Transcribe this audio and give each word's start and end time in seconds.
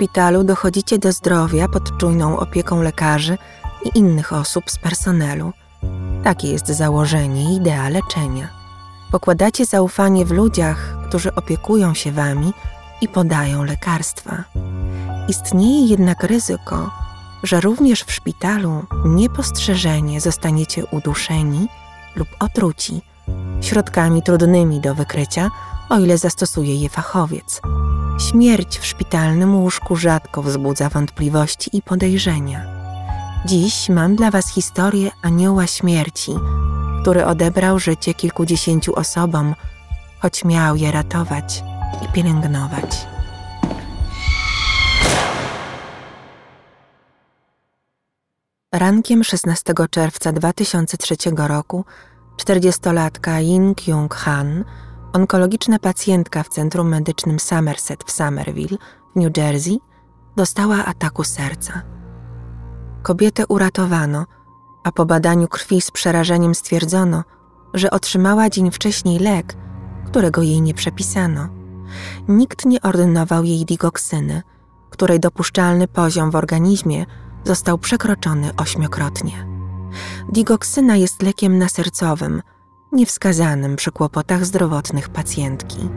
szpitalu 0.00 0.44
dochodzicie 0.44 0.98
do 0.98 1.12
zdrowia 1.12 1.68
pod 1.68 1.98
czujną 1.98 2.38
opieką 2.38 2.82
lekarzy 2.82 3.38
i 3.84 3.98
innych 3.98 4.32
osób 4.32 4.70
z 4.70 4.78
personelu. 4.78 5.52
Takie 6.24 6.48
jest 6.48 6.66
założenie 6.66 7.52
i 7.52 7.56
idea 7.56 7.88
leczenia. 7.88 8.48
Pokładacie 9.10 9.64
zaufanie 9.64 10.24
w 10.24 10.30
ludziach, 10.30 10.96
którzy 11.08 11.34
opiekują 11.34 11.94
się 11.94 12.12
wami 12.12 12.52
i 13.00 13.08
podają 13.08 13.64
lekarstwa. 13.64 14.44
Istnieje 15.28 15.86
jednak 15.86 16.24
ryzyko, 16.24 16.90
że 17.42 17.60
również 17.60 18.02
w 18.02 18.12
szpitalu 18.12 18.84
niepostrzeżenie 19.04 20.20
zostaniecie 20.20 20.86
uduszeni 20.86 21.68
lub 22.16 22.28
otruci 22.38 23.02
środkami 23.60 24.22
trudnymi 24.22 24.80
do 24.80 24.94
wykrycia, 24.94 25.50
o 25.88 25.98
ile 25.98 26.18
zastosuje 26.18 26.74
je 26.74 26.88
fachowiec. 26.88 27.60
Śmierć 28.28 28.78
w 28.78 28.86
szpitalnym 28.86 29.54
łóżku 29.56 29.96
rzadko 29.96 30.42
wzbudza 30.42 30.88
wątpliwości 30.88 31.76
i 31.76 31.82
podejrzenia. 31.82 32.66
Dziś 33.46 33.88
mam 33.88 34.16
dla 34.16 34.30
Was 34.30 34.54
historię 34.54 35.10
anioła 35.22 35.66
śmierci, 35.66 36.32
który 37.00 37.26
odebrał 37.26 37.78
życie 37.78 38.14
kilkudziesięciu 38.14 38.94
osobom, 38.94 39.54
choć 40.18 40.44
miał 40.44 40.76
je 40.76 40.92
ratować 40.92 41.62
i 42.04 42.12
pielęgnować. 42.12 43.06
Rankiem 48.72 49.24
16 49.24 49.72
czerwca 49.90 50.32
2003 50.32 51.16
roku 51.36 51.84
40-latka 52.36 53.40
Yin 53.40 53.74
Kyung 53.74 54.14
Han, 54.14 54.64
onkologiczna 55.12 55.78
pacjentka 55.78 56.42
w 56.42 56.48
Centrum 56.48 56.88
Medycznym 56.88 57.40
Somerset 57.40 58.04
w 58.04 58.10
Somerville 58.10 58.78
New 59.16 59.36
Jersey, 59.36 59.78
dostała 60.36 60.84
ataku 60.84 61.24
serca. 61.24 61.82
Kobietę 63.02 63.46
uratowano, 63.46 64.26
a 64.84 64.92
po 64.92 65.06
badaniu 65.06 65.48
krwi 65.48 65.80
z 65.80 65.90
przerażeniem 65.90 66.54
stwierdzono, 66.54 67.24
że 67.74 67.90
otrzymała 67.90 68.50
dzień 68.50 68.70
wcześniej 68.70 69.18
lek, 69.18 69.56
którego 70.06 70.42
jej 70.42 70.62
nie 70.62 70.74
przepisano. 70.74 71.48
Nikt 72.28 72.66
nie 72.66 72.80
ordynował 72.82 73.44
jej 73.44 73.64
digoksyny, 73.64 74.42
której 74.90 75.20
dopuszczalny 75.20 75.88
poziom 75.88 76.30
w 76.30 76.36
organizmie 76.36 77.06
został 77.44 77.78
przekroczony 77.78 78.50
ośmiokrotnie. 78.56 79.46
Digoksyna 80.32 80.96
jest 80.96 81.22
lekiem 81.22 81.58
nasercowym, 81.58 82.42
niewskazanym 82.92 83.76
przy 83.76 83.92
kłopotach 83.92 84.44
zdrowotnych 84.44 85.08
pacjentki. 85.08 85.88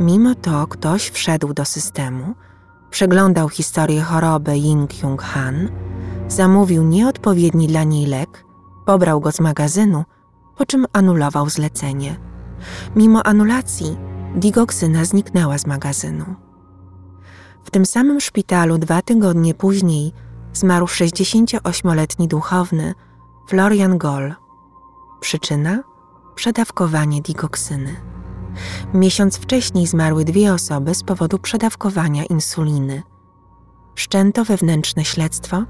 Mimo 0.00 0.34
to 0.34 0.66
ktoś 0.66 1.10
wszedł 1.10 1.54
do 1.54 1.64
systemu, 1.64 2.34
przeglądał 2.90 3.48
historię 3.48 4.02
choroby 4.02 4.56
Ying 4.56 4.90
Kyung 4.90 5.22
Han, 5.22 5.68
zamówił 6.28 6.82
nieodpowiedni 6.82 7.66
dla 7.66 7.84
niej 7.84 8.06
lek, 8.06 8.44
pobrał 8.86 9.20
go 9.20 9.32
z 9.32 9.40
magazynu, 9.40 10.04
po 10.56 10.66
czym 10.66 10.86
anulował 10.92 11.48
zlecenie. 11.48 12.16
Mimo 12.96 13.26
anulacji, 13.26 13.96
digoksyna 14.36 15.04
zniknęła 15.04 15.58
z 15.58 15.66
magazynu. 15.66 16.24
W 17.64 17.70
tym 17.70 17.86
samym 17.86 18.20
szpitalu 18.20 18.78
dwa 18.78 19.02
tygodnie 19.02 19.54
później 19.54 20.12
zmarł 20.52 20.86
68-letni 20.86 22.28
duchowny 22.28 22.94
Florian 23.48 23.98
Goll. 23.98 24.34
Przyczyna? 25.22 25.82
Przedawkowanie 26.34 27.20
digoksyny. 27.20 27.96
Miesiąc 28.94 29.36
wcześniej 29.36 29.86
zmarły 29.86 30.24
dwie 30.24 30.52
osoby 30.52 30.94
z 30.94 31.02
powodu 31.02 31.38
przedawkowania 31.38 32.24
insuliny. 32.24 33.02
Wszczęto 33.94 34.44
wewnętrzne 34.44 35.04
śledztwo 35.04 35.64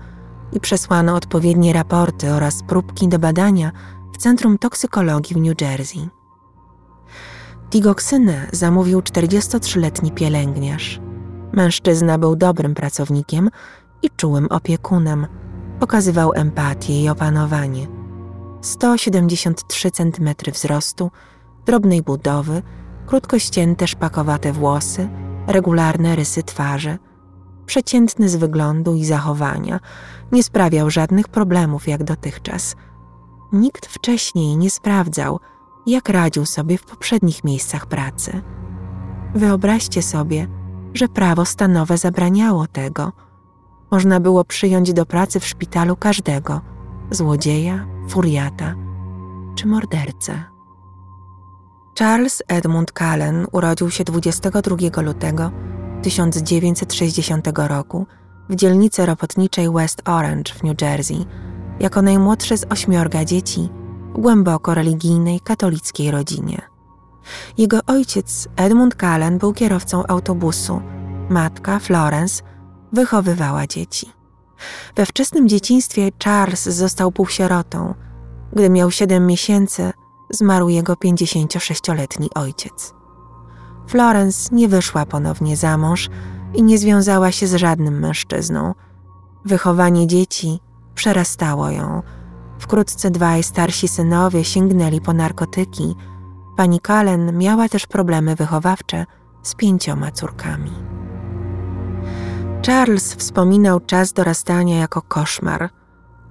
i 0.53 0.61
przesłano 0.61 1.15
odpowiednie 1.15 1.73
raporty 1.73 2.33
oraz 2.33 2.63
próbki 2.63 3.09
do 3.09 3.19
badania 3.19 3.73
w 4.13 4.17
Centrum 4.17 4.59
Toksykologii 4.59 5.37
w 5.37 5.41
New 5.41 5.61
Jersey. 5.61 6.09
Digoksynę 7.71 8.47
zamówił 8.53 9.01
43-letni 9.01 10.11
pielęgniarz. 10.11 11.01
Mężczyzna 11.53 12.19
był 12.19 12.37
dobrym 12.37 12.75
pracownikiem 12.75 13.51
i 14.03 14.11
czułym 14.17 14.47
opiekunem. 14.47 15.27
Pokazywał 15.81 16.33
empatię 16.33 17.03
i 17.03 17.09
opanowanie. 17.09 18.02
173 18.63 19.91
cm 19.91 20.29
wzrostu, 20.53 21.11
drobnej 21.67 22.03
budowy, 22.03 22.63
krótko 23.07 23.39
ścięte 23.39 23.87
szpakowate 23.87 24.53
włosy, 24.53 25.09
regularne 25.47 26.17
rysy 26.17 26.43
twarzy. 26.43 26.99
Przeciętny 27.67 28.29
z 28.29 28.37
wyglądu 28.37 28.95
i 28.95 29.05
zachowania, 29.05 29.81
nie 30.33 30.43
sprawiał 30.43 30.91
żadnych 30.91 31.29
problemów 31.29 31.89
jak 31.89 32.05
dotychczas. 32.05 32.77
Nikt 33.53 33.87
wcześniej 33.87 34.57
nie 34.57 34.71
sprawdzał, 34.71 35.41
jak 35.87 36.09
radził 36.09 36.47
sobie 36.47 36.79
w 36.79 36.85
poprzednich 36.85 37.45
miejscach 37.45 37.87
pracy. 37.87 38.43
Wyobraźcie 39.35 40.03
sobie, 40.03 40.47
że 40.95 41.09
prawo 41.09 41.45
stanowe 41.45 41.99
zabraniało 41.99 42.67
tego– 42.67 43.13
można 43.93 44.21
było 44.21 44.45
przyjąć 44.45 44.93
do 44.93 45.07
pracy 45.07 45.41
w 45.41 45.47
szpitalu 45.47 45.97
każdego 45.97 46.61
złodzieja, 47.11 47.87
furiata 48.09 48.75
czy 49.55 49.67
mordercę. 49.67 50.45
Charles 51.99 52.43
Edmund 52.49 52.93
Cullen 52.93 53.47
urodził 53.53 53.91
się 53.91 54.05
22 54.05 55.03
lutego 55.03 55.51
1960 56.03 57.49
roku 57.57 58.07
w 58.49 58.55
dzielnicy 58.55 59.07
robotniczej 59.07 59.71
West 59.71 60.09
Orange 60.09 60.55
w 60.55 60.63
New 60.63 60.83
Jersey 60.83 61.27
jako 61.81 62.03
najmłodszy 62.03 62.57
z 62.57 62.67
ośmiorga 62.71 63.25
dzieci 63.25 63.69
w 64.15 64.21
głęboko 64.21 64.75
religijnej 64.75 65.41
katolickiej 65.41 66.11
rodzinie. 66.11 66.63
Jego 67.59 67.81
ojciec 67.87 68.49
Edmund 68.57 68.95
Cullen 69.01 69.39
był 69.39 69.53
kierowcą 69.53 70.07
autobusu, 70.07 70.83
matka 71.31 71.79
Florence 71.79 72.43
wychowywała 72.93 73.67
dzieci. 73.67 74.22
We 74.97 75.07
wczesnym 75.07 75.49
dzieciństwie 75.49 76.11
Charles 76.25 76.63
został 76.63 77.13
półsierotą. 77.13 77.95
Gdy 78.53 78.71
miał 78.71 78.91
siedem 78.91 79.27
miesięcy, 79.27 79.93
zmarł 80.31 80.69
jego 80.69 80.95
56-letni 80.95 82.31
ojciec. 82.35 82.95
Florence 83.87 84.55
nie 84.55 84.69
wyszła 84.69 85.07
ponownie 85.07 85.57
za 85.57 85.79
mąż 85.79 86.11
i 86.55 86.63
nie 86.63 86.79
związała 86.79 87.33
się 87.33 87.47
z 87.47 87.55
żadnym 87.55 87.99
mężczyzną. 87.99 88.75
Wychowanie 89.45 90.07
dzieci 90.07 90.61
przerastało 90.95 91.71
ją. 91.71 92.03
Wkrótce 92.59 93.11
dwaj 93.11 93.43
starsi 93.43 93.89
synowie 93.89 94.45
sięgnęli 94.45 95.01
po 95.01 95.13
narkotyki. 95.13 95.95
Pani 96.57 96.81
Kalen 96.81 97.39
miała 97.39 97.69
też 97.69 97.87
problemy 97.87 98.37
wychowawcze 98.37 99.07
z 99.43 99.55
pięcioma 99.55 100.11
córkami. 100.11 100.92
Charles 102.67 103.15
wspominał 103.15 103.81
czas 103.81 104.13
dorastania 104.13 104.79
jako 104.79 105.03
koszmar. 105.03 105.71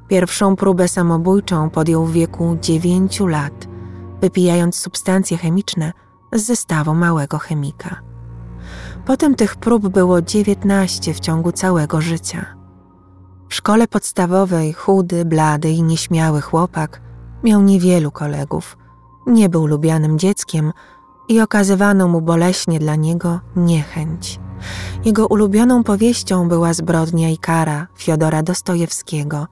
Pierwszą 0.08 0.56
próbę 0.56 0.88
samobójczą 0.88 1.69
podjął 1.69 2.06
w 2.06 2.12
wieku 2.12 2.58
dziewięciu 2.62 3.28
lat, 3.28 3.68
wypijając 4.22 4.75
substancje 4.75 5.38
chemiczne 5.38 5.92
z 6.34 6.44
zestawu 6.44 6.94
małego 6.94 7.38
chemika. 7.38 8.02
Potem 9.06 9.36
tych 9.36 9.56
prób 9.56 9.88
było 9.88 10.22
dziewiętnaście 10.22 11.14
w 11.14 11.19
ciągu 11.19 11.52
całego 11.52 12.02
życia. 12.02 12.46
W 13.50 13.53
szkole 13.53 13.88
podstawowej 13.88 14.74
chudy, 14.74 15.25
blady 15.25 15.69
i 15.69 15.84
nieśmiały 15.84 16.42
chłopak 16.42 17.02
miał 17.44 17.62
niewielu 17.62 18.12
kolegów. 18.12 18.78
Nie 19.28 19.50
był 19.50 19.68
lubianym 19.68 20.19
dzieckiem 20.19 20.72
i 21.28 21.42
okazywano 21.42 22.07
mu 22.07 22.22
boleśnie 22.22 22.80
dla 22.80 22.95
niego 22.95 23.39
niechęć. 23.56 24.39
Jego 25.06 25.28
ulubioną 25.28 25.84
powieścią 25.84 26.50
była 26.50 26.74
Zbrodnia 26.74 27.30
i 27.30 27.38
kara 27.38 27.88
Fiodora 27.98 28.44
Dostojewskiego. 28.44 29.48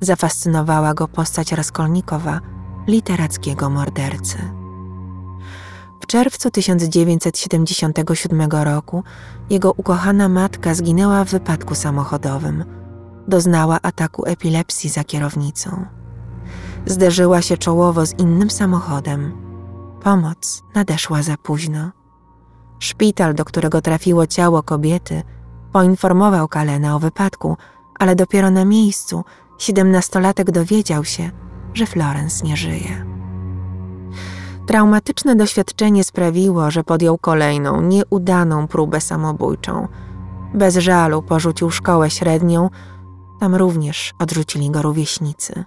Zafascynowała 0.00 0.94
go 0.94 1.08
postać 1.08 1.52
Raskolnikowa, 1.52 2.40
literackiego 2.86 3.70
mordercy. 3.70 4.38
W 6.00 6.06
czerwcu 6.06 6.50
1977 6.50 8.50
roku 8.50 9.04
jego 9.50 9.72
ukochana 9.72 10.28
matka 10.28 10.74
zginęła 10.74 11.24
w 11.24 11.30
wypadku 11.30 11.74
samochodowym. 11.74 12.64
Doznała 13.28 13.78
ataku 13.82 14.26
epilepsji 14.26 14.90
za 14.90 15.04
kierownicą. 15.04 15.86
Zderzyła 16.86 17.42
się 17.42 17.56
czołowo 17.56 18.06
z 18.06 18.18
innym 18.18 18.50
samochodem. 18.50 19.32
Pomoc 20.02 20.62
nadeszła 20.74 21.22
za 21.22 21.36
późno. 21.36 21.90
Szpital, 22.78 23.34
do 23.34 23.44
którego 23.44 23.80
trafiło 23.80 24.26
ciało 24.26 24.62
kobiety, 24.62 25.22
poinformował 25.72 26.48
Kalena 26.48 26.96
o 26.96 26.98
wypadku, 26.98 27.56
ale 27.98 28.16
dopiero 28.16 28.50
na 28.50 28.64
miejscu 28.64 29.24
siedemnastolatek 29.58 30.50
dowiedział 30.50 31.04
się, 31.04 31.30
że 31.74 31.86
Florence 31.86 32.46
nie 32.46 32.56
żyje. 32.56 33.06
Traumatyczne 34.66 35.36
doświadczenie 35.36 36.04
sprawiło, 36.04 36.70
że 36.70 36.84
podjął 36.84 37.18
kolejną, 37.18 37.82
nieudaną 37.82 38.68
próbę 38.68 39.00
samobójczą. 39.00 39.88
Bez 40.54 40.76
żalu 40.76 41.22
porzucił 41.22 41.70
szkołę 41.70 42.10
średnią, 42.10 42.70
tam 43.40 43.54
również 43.54 44.14
odrzucili 44.18 44.70
go 44.70 44.82
rówieśnicy. 44.82 45.64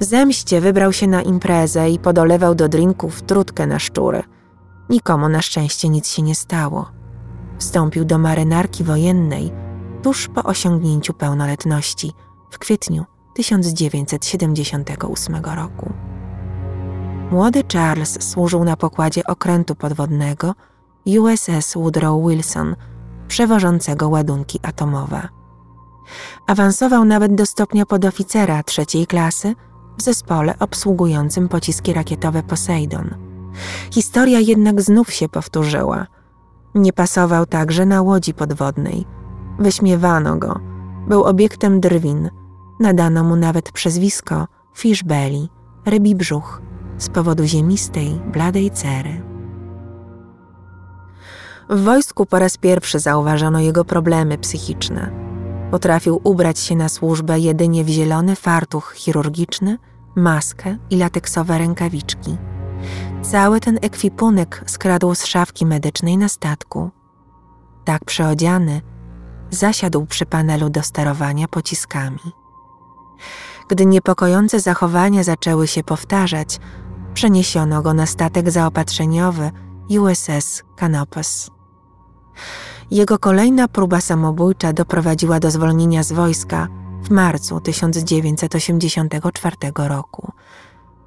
W 0.00 0.04
zemście 0.04 0.60
wybrał 0.60 0.92
się 0.92 1.06
na 1.06 1.22
imprezę 1.22 1.90
i 1.90 1.98
podolewał 1.98 2.54
do 2.54 2.68
drinków 2.68 3.22
trutkę 3.22 3.66
na 3.66 3.78
szczury. 3.78 4.22
Nikomu 4.90 5.28
na 5.28 5.42
szczęście 5.42 5.88
nic 5.88 6.08
się 6.08 6.22
nie 6.22 6.34
stało. 6.34 6.90
Wstąpił 7.58 8.04
do 8.04 8.18
marynarki 8.18 8.84
wojennej 8.84 9.52
tuż 10.02 10.28
po 10.28 10.42
osiągnięciu 10.42 11.14
pełnoletności 11.14 12.12
w 12.50 12.58
kwietniu 12.58 13.04
1978 13.34 15.44
roku. 15.44 15.92
Młody 17.30 17.64
Charles 17.72 18.30
służył 18.30 18.64
na 18.64 18.76
pokładzie 18.76 19.24
okrętu 19.24 19.74
podwodnego 19.74 20.54
USS 21.06 21.74
Woodrow 21.74 22.28
Wilson, 22.28 22.76
przewożącego 23.28 24.08
ładunki 24.08 24.60
atomowe. 24.62 25.28
Awansował 26.46 27.04
nawet 27.04 27.34
do 27.34 27.46
stopnia 27.46 27.86
podoficera 27.86 28.62
trzeciej 28.62 29.06
klasy 29.06 29.54
w 29.98 30.02
zespole 30.02 30.54
obsługującym 30.58 31.48
pociski 31.48 31.92
rakietowe 31.92 32.42
Poseidon. 32.42 33.29
Historia 33.90 34.40
jednak 34.40 34.82
znów 34.82 35.12
się 35.12 35.28
powtórzyła. 35.28 36.06
Nie 36.74 36.92
pasował 36.92 37.46
także 37.46 37.86
na 37.86 38.02
łodzi 38.02 38.34
podwodnej. 38.34 39.06
Wyśmiewano 39.58 40.36
go. 40.36 40.60
Był 41.08 41.24
obiektem 41.24 41.80
drwin. 41.80 42.30
Nadano 42.80 43.24
mu 43.24 43.36
nawet 43.36 43.72
przezwisko 43.72 44.46
Fishbelly, 44.74 45.48
rybi 45.86 46.14
brzuch, 46.14 46.62
z 46.98 47.08
powodu 47.08 47.44
ziemistej, 47.44 48.20
bladej 48.32 48.70
cery. 48.70 49.22
W 51.70 51.84
wojsku 51.84 52.26
po 52.26 52.38
raz 52.38 52.56
pierwszy 52.56 52.98
zauważono 52.98 53.60
jego 53.60 53.84
problemy 53.84 54.38
psychiczne. 54.38 55.10
Potrafił 55.70 56.20
ubrać 56.24 56.58
się 56.58 56.76
na 56.76 56.88
służbę 56.88 57.38
jedynie 57.38 57.84
w 57.84 57.88
zielony 57.88 58.36
fartuch 58.36 58.94
chirurgiczny, 58.96 59.78
maskę 60.16 60.76
i 60.90 60.96
lateksowe 60.96 61.58
rękawiczki. 61.58 62.36
Cały 63.22 63.60
ten 63.60 63.78
ekwipunek 63.82 64.64
skradł 64.66 65.14
z 65.14 65.26
szafki 65.26 65.66
medycznej 65.66 66.18
na 66.18 66.28
statku. 66.28 66.90
Tak 67.84 68.04
przeodziany, 68.04 68.80
zasiadł 69.50 70.06
przy 70.06 70.26
panelu 70.26 70.70
do 70.70 70.82
sterowania 70.82 71.48
pociskami. 71.48 72.18
Gdy 73.68 73.86
niepokojące 73.86 74.60
zachowania 74.60 75.22
zaczęły 75.22 75.66
się 75.66 75.82
powtarzać, 75.84 76.58
przeniesiono 77.14 77.82
go 77.82 77.94
na 77.94 78.06
statek 78.06 78.50
zaopatrzeniowy 78.50 79.50
USS 79.98 80.62
Canopus. 80.76 81.50
Jego 82.90 83.18
kolejna 83.18 83.68
próba 83.68 84.00
samobójcza 84.00 84.72
doprowadziła 84.72 85.40
do 85.40 85.50
zwolnienia 85.50 86.02
z 86.02 86.12
wojska 86.12 86.68
w 87.02 87.10
marcu 87.10 87.60
1984 87.60 89.56
roku, 89.76 90.32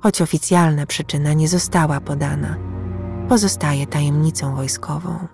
choć 0.04 0.22
oficjalna 0.22 0.86
przyczyna 0.86 1.34
nie 1.34 1.48
została 1.48 2.02
podana. 2.02 2.56
Pozostaje 3.30 3.88
tajemnicą 3.88 4.56
wojskową. 4.56 5.28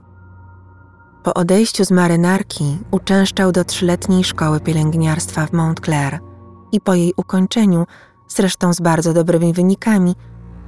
Po 1.24 1.34
odejściu 1.34 1.86
z 1.86 1.92
marynarki 1.92 2.78
uczęszczał 2.92 3.52
do 3.52 3.64
trzyletniej 3.64 4.24
szkoły 4.24 4.60
pielęgniarstwa 4.60 5.46
w 5.48 5.54
Montclair 5.54 6.20
i 6.72 6.82
po 6.82 6.94
jej 6.94 7.14
ukończeniu, 7.18 7.86
zresztą 8.28 8.74
z 8.74 8.82
bardzo 8.82 9.14
dobrymi 9.14 9.54
wynikami, 9.54 10.16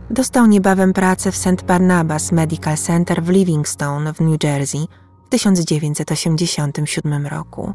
dostał 0.09 0.45
niebawem 0.45 0.94
pracę 0.94 1.31
w 1.31 1.38
St. 1.38 1.63
Barnabas 1.68 2.31
Medical 2.31 2.77
Center 2.77 3.24
w 3.24 3.30
Livingstone 3.30 4.13
w 4.13 4.21
New 4.21 4.44
Jersey 4.44 4.88
w 5.25 5.30
1987 5.30 7.27
roku. 7.27 7.74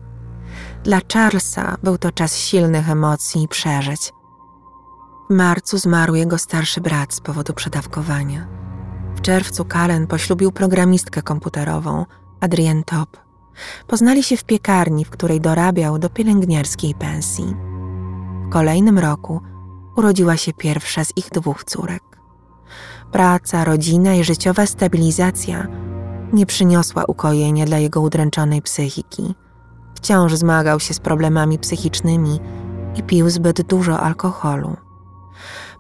Dla 0.85 1.01
Charlesa 1.13 1.77
był 1.83 1.99
to 1.99 2.13
czas 2.13 2.37
silnych 2.37 2.91
emocji 2.91 3.43
i 3.43 3.49
przeżyć. 3.49 4.13
W 5.31 5.35
marcu 5.35 5.79
zmarł 5.79 6.15
jego 6.15 6.39
starszy 6.39 6.81
brat 6.81 7.15
z 7.15 7.21
powodu 7.21 7.53
przedawkowania. 7.53 8.47
W 9.17 9.21
czerwcu 9.21 9.65
Karen 9.65 10.07
poślubił 10.07 10.53
programistkę 10.53 11.23
komputerową, 11.23 12.05
Adrienne 12.41 12.85
Top. 12.85 13.17
Poznali 13.87 14.23
się 14.23 14.37
w 14.37 14.45
piekarni, 14.45 15.05
w 15.05 15.11
której 15.11 15.41
dorabiał 15.41 15.99
do 15.99 16.11
pielęgniarskiej 16.11 16.95
pensji. 16.95 17.57
W 18.47 18.49
kolejnym 18.49 18.99
roku 18.99 19.41
urodziła 19.97 20.37
się 20.37 20.53
pierwsza 20.53 21.05
z 21.05 21.13
ich 21.17 21.31
dwóch 21.31 21.65
córek. 21.65 22.03
Praca, 23.13 23.65
rodzina 23.65 24.15
i 24.15 24.25
życiowa 24.25 24.67
stabilizacja 24.67 25.67
nie 26.33 26.47
przyniosła 26.47 27.05
ukojenia 27.05 27.65
dla 27.65 27.79
jego 27.79 28.01
udręczonej 28.01 28.63
psychiki. 28.63 29.35
Wciąż 29.95 30.35
zmagał 30.35 30.81
się 30.81 30.95
z 30.95 31.01
problemami 31.01 31.59
psychicznymi 31.59 32.41
i 32.97 33.03
pił 33.03 33.31
zbyt 33.31 33.63
dużo 33.63 34.01
alkoholu. 34.01 34.86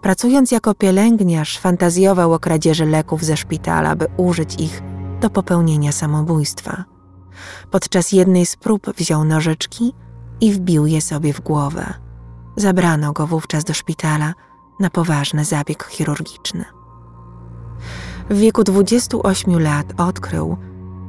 Pracując 0.06 0.50
jako 0.50 0.75
pielęgniarz, 0.75 1.58
fantazjował 1.58 2.32
o 2.32 2.38
kradzieży 2.38 2.87
leków 2.87 3.25
ze 3.25 3.37
szpitala, 3.37 3.97
by 3.97 4.06
użyć 4.17 4.61
ich 4.61 4.82
do 5.20 5.31
popełnienia 5.31 5.93
samobójstwa. 5.93 6.85
Podczas 7.70 8.12
jednej 8.12 8.47
z 8.47 8.56
prób 8.56 8.91
wziął 8.97 9.25
nożyczki 9.25 9.93
i 10.41 10.53
wbił 10.53 10.87
je 10.87 11.00
sobie 11.00 11.32
w 11.32 11.41
głowę. 11.41 11.94
Zabrano 12.56 13.12
go 13.12 13.26
wówczas 13.26 13.64
do 13.64 13.75
szpitala 13.75 14.35
na 14.81 14.91
poważny 14.91 15.44
zabieg 15.44 15.85
chirurgiczny. 15.85 16.64
W 18.31 18.38
wieku 18.38 18.64
28 18.64 19.61
lat 19.61 20.00
odkrył, 20.00 20.56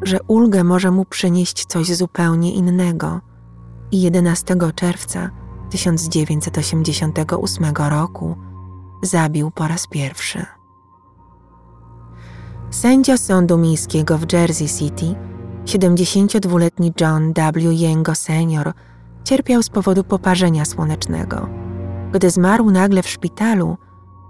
że 0.02 0.20
ulgę 0.28 0.64
może 0.64 0.92
mu 0.92 1.06
przynieść 1.06 1.66
coś 1.66 1.96
zupełnie 1.96 2.54
innego 2.54 3.22
i 3.92 4.02
11 4.02 4.56
czerwca 4.76 5.30
1988 5.70 7.76
roku 7.76 8.47
zabił 9.02 9.52
po 9.52 9.68
raz 9.68 9.88
pierwszy. 9.88 10.46
Sędzia 12.70 13.18
sądu 13.18 13.58
miejskiego 13.58 14.18
w 14.18 14.34
Jersey 14.34 14.70
City, 14.70 15.16
72-letni 15.66 16.94
John 17.02 17.34
W. 17.34 17.72
Yengo 17.72 18.16
senior, 18.16 18.74
cierpiał 19.24 19.64
z 19.64 19.70
powodu 19.70 20.04
poparzenia 20.04 20.66
słonecznego. 20.66 21.50
Gdy 22.12 22.30
zmarł 22.30 22.72
nagle 22.72 23.04
w 23.04 23.10
szpitalu, 23.10 23.78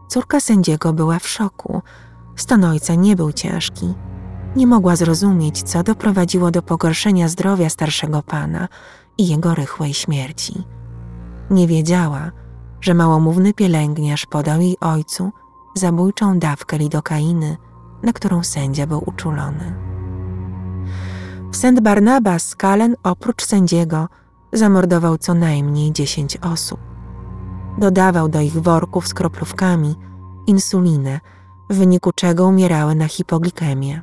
córka 0.07 0.39
sędziego 0.39 0.93
była 0.93 1.19
w 1.19 1.27
szoku. 1.27 1.81
Stan 2.35 2.63
ojca 2.63 2.95
nie 2.95 3.15
był 3.15 3.31
ciężki. 3.31 3.93
Nie 4.55 4.67
mogła 4.67 4.95
zrozumieć, 4.95 5.63
co 5.63 5.83
doprowadziło 5.83 6.51
do 6.51 6.61
pogorszenia 6.61 7.27
zdrowia 7.27 7.69
starszego 7.69 8.23
pana 8.23 8.67
i 9.17 9.27
jego 9.27 9.55
rychłej 9.55 9.93
śmierci. 9.93 10.63
Nie 11.49 11.67
wiedziała, 11.67 12.31
że 12.81 12.93
małomówny 12.93 13.53
pielęgniarz 13.53 14.25
podał 14.25 14.61
jej 14.61 14.77
ojcu 14.79 15.31
zabójczą 15.75 16.39
dawkę 16.39 16.77
lidokainy, 16.77 17.57
na 18.03 18.13
którą 18.13 18.43
sędzia 18.43 18.87
był 18.87 19.03
uczulony. 19.05 19.75
W 21.51 21.55
St. 21.55 21.81
Barnabas 21.81 22.55
Kalen 22.55 22.95
oprócz 23.03 23.45
sędziego 23.45 24.07
zamordował 24.53 25.17
co 25.17 25.33
najmniej 25.33 25.91
dziesięć 25.91 26.37
osób. 26.37 26.79
Dodawał 27.77 28.29
do 28.29 28.41
ich 28.41 28.61
worków 28.61 29.07
z 29.07 29.13
kroplówkami 29.13 29.95
insulinę, 30.47 31.19
w 31.69 31.75
wyniku 31.75 32.11
czego 32.11 32.47
umierały 32.47 32.95
na 32.95 33.07
hipoglikemię. 33.07 34.01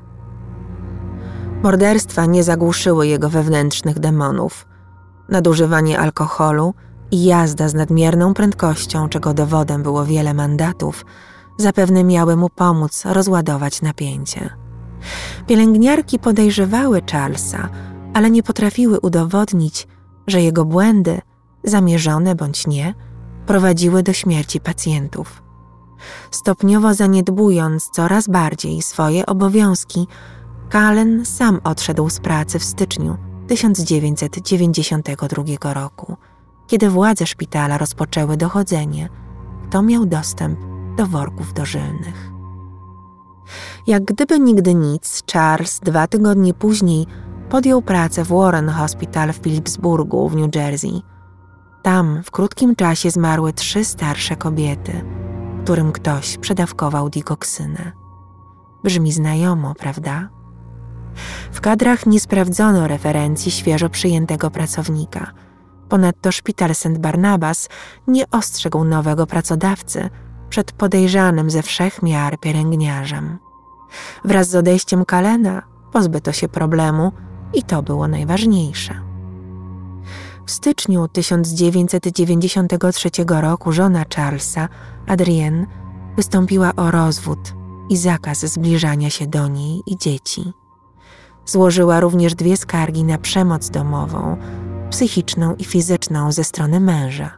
Morderstwa 1.63 2.27
nie 2.27 2.45
zagłuszyły 2.45 3.07
jego 3.07 3.29
wewnętrznych 3.29 3.99
demonów. 3.99 4.67
Nadużywanie 5.29 5.99
alkoholu 5.99 6.75
i 7.15 7.25
jazda 7.25 7.69
z 7.69 7.75
nadmierną 7.75 8.35
prędkością, 8.35 9.09
czego 9.09 9.35
dowodem 9.35 9.83
było 9.83 10.05
wiele 10.05 10.35
mandatów, 10.35 11.05
zapewne 11.59 12.05
miały 12.05 12.37
mu 12.37 12.51
pomóc 12.51 13.03
rozładować 13.05 13.83
napięcie. 13.83 14.51
Pielęgniarki 15.47 16.19
podejrzewały 16.19 17.03
Charlesa, 17.13 17.69
ale 18.15 18.31
nie 18.31 18.43
potrafiły 18.43 19.01
udowodnić, 19.01 19.89
że 20.27 20.43
jego 20.43 20.65
błędy, 20.65 21.21
zamierzone 21.65 22.35
bądź 22.35 22.67
nie, 22.67 22.95
prowadziły 23.47 24.03
do 24.03 24.13
śmierci 24.13 24.61
pacjentów. 24.61 25.43
Stopniowo 26.31 26.95
zaniedbując 26.95 27.91
coraz 27.91 28.29
bardziej 28.29 28.83
swoje 28.83 29.27
obowiązki, 29.27 30.07
Kalen 30.69 31.27
sam 31.27 31.61
odszedł 31.65 32.11
z 32.11 32.21
pracy 32.21 32.59
w 32.59 32.65
styczniu 32.65 33.17
1992 33.49 35.75
roku, 35.75 36.17
kiedy 36.67 36.91
władze 36.91 37.27
szpitala 37.27 37.79
rozpoczęły 37.79 38.37
dochodzenie, 38.37 39.09
kto 39.69 39.83
miał 39.83 40.07
dostęp 40.07 40.59
do 40.97 41.07
worków 41.07 41.53
dożylnych. 41.53 42.31
Jak 43.87 44.05
gdyby 44.05 44.41
nigdy 44.41 44.75
nic, 44.75 45.23
Charles 45.33 45.81
dwa 45.81 46.07
tygodnie 46.07 46.55
później 46.55 47.07
podjął 47.49 47.83
pracę 47.83 48.25
w 48.25 48.29
Warren 48.29 48.69
Hospital 48.69 49.33
w 49.33 49.37
Phillipsburgu 49.37 50.29
w 50.29 50.37
New 50.37 50.55
Jersey. 50.55 51.03
Tam 51.83 52.23
w 52.25 52.31
krótkim 52.31 52.77
czasie 52.77 53.11
zmarły 53.11 53.53
trzy 53.53 53.85
starsze 53.85 54.37
kobiety, 54.37 55.05
którym 55.63 55.93
ktoś 55.93 56.39
przedawkował 56.39 57.11
digoksynę. 57.11 57.93
Brzmi 58.85 59.13
znajomo, 59.13 59.75
prawda? 59.75 60.29
W 61.53 61.61
kadrach 61.61 62.07
nie 62.07 62.21
sprawdzono 62.21 62.89
referencji 62.89 63.53
świeżo 63.53 63.89
przyjętego 63.89 64.51
pracownika. 64.51 65.33
Ponadto 65.95 66.33
szpital 66.33 66.75
St. 66.75 66.99
Barnabas 66.99 67.69
nie 68.07 68.31
ostrzegł 68.31 68.85
nowego 68.85 69.27
pracodawcy 69.27 70.11
przed 70.49 70.73
podejrzanym 70.73 71.51
ze 71.51 71.63
wszech 71.63 72.03
miar 72.03 72.41
pielęgniarzem. 72.41 73.39
Wraz 74.25 74.49
z 74.49 74.55
odejściem 74.55 75.05
Kalena 75.05 75.63
pozbyto 75.93 76.33
się 76.33 76.49
problemu 76.49 77.13
i 77.53 77.63
to 77.63 77.83
było 77.83 78.09
najważniejsze. 78.09 78.95
W 80.47 80.51
styczniu 80.51 81.09
1993 81.09 83.11
roku 83.29 83.73
żona 83.73 84.05
Charlesa, 84.17 84.69
Adrienne, 85.07 85.67
wystąpiła 86.17 86.73
o 86.77 86.91
rozwód 86.91 87.55
i 87.89 87.97
zakaz 87.97 88.39
zbliżania 88.39 89.11
się 89.11 89.27
do 89.27 89.49
niej 89.49 89.83
i 89.87 89.97
dzieci. 89.97 90.53
Złożyła 91.47 92.01
również 92.01 92.35
dwie 92.35 92.57
skargi 92.57 93.05
na 93.05 93.19
przemoc 93.19 93.71
domową, 93.71 94.37
psychiczną 94.95 95.55
i 95.55 95.65
fizyczną 95.65 96.33
ze 96.33 96.45
strony 96.45 96.81
męża. 96.81 97.31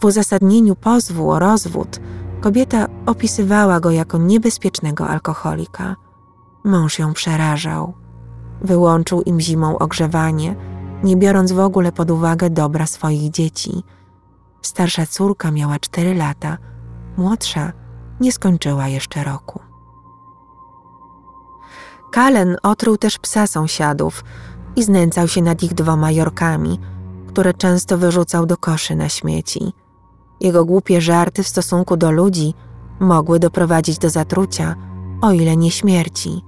W 0.00 0.04
uzasadnieniu 0.04 0.76
pozwu 0.76 1.30
o 1.30 1.38
rozwód 1.38 2.00
kobieta 2.40 2.86
opisywała 3.06 3.80
go 3.80 3.90
jako 3.90 4.18
niebezpiecznego 4.18 5.08
alkoholika. 5.08 5.96
Mąż 6.64 6.98
ją 6.98 7.12
przerażał. 7.12 7.94
Wyłączył 8.62 9.22
im 9.22 9.40
zimą 9.40 9.78
ogrzewanie, 9.78 10.56
nie 11.04 11.16
biorąc 11.16 11.52
w 11.52 11.58
ogóle 11.58 11.92
pod 11.92 12.10
uwagę 12.10 12.50
dobra 12.50 12.86
swoich 12.86 13.30
dzieci. 13.30 13.82
Starsza 14.62 15.06
córka 15.06 15.50
miała 15.50 15.78
cztery 15.78 16.14
lata, 16.14 16.58
młodsza 17.16 17.72
nie 18.20 18.32
skończyła 18.32 18.88
jeszcze 18.88 19.24
roku. 19.24 19.60
Kalen 22.10 22.56
otruł 22.62 22.96
też 22.96 23.18
psa 23.18 23.46
sąsiadów 23.46 24.24
i 24.76 24.82
znęcał 24.82 25.28
się 25.28 25.42
nad 25.42 25.62
ich 25.62 25.74
dwoma 25.74 26.10
jorkami, 26.10 26.80
które 27.28 27.54
często 27.54 27.98
wyrzucał 27.98 28.46
do 28.46 28.56
koszy 28.56 28.96
na 28.96 29.08
śmieci. 29.08 29.72
Jego 30.40 30.64
głupie 30.64 31.00
żarty 31.00 31.42
w 31.42 31.48
stosunku 31.48 31.96
do 31.96 32.10
ludzi 32.10 32.54
mogły 33.00 33.38
doprowadzić 33.38 33.98
do 33.98 34.10
zatrucia, 34.10 34.74
o 35.20 35.32
ile 35.32 35.56
nie 35.56 35.70
śmierci. 35.70 36.42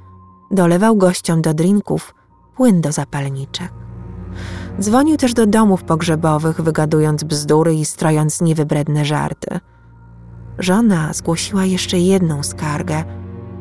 Dolewał 0.50 0.96
gościom 0.96 1.42
do 1.42 1.54
drinków 1.54 2.14
płyn 2.56 2.80
do 2.80 2.92
zapalniczek. 2.92 3.72
Dzwonił 4.80 5.16
też 5.16 5.34
do 5.34 5.46
domów 5.46 5.84
pogrzebowych, 5.84 6.60
wygadując 6.60 7.24
bzdury 7.24 7.74
i 7.74 7.84
strojąc 7.84 8.40
niewybredne 8.40 9.04
żarty. 9.04 9.60
Żona 10.58 11.12
zgłosiła 11.12 11.64
jeszcze 11.64 11.98
jedną 11.98 12.42
skargę, 12.42 13.04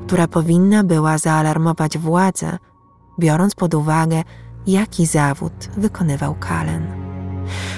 która 0.08 0.27
powinna 0.27 0.84
była 0.84 1.17
zaalarmować 1.17 1.98
władzę, 1.98 2.58
biorąc 3.20 3.55
pod 3.55 3.74
uwagę, 3.74 4.24
jaki 4.67 5.05
zawód 5.05 5.53
wykonywał 5.77 6.36
Kalen. 6.36 6.88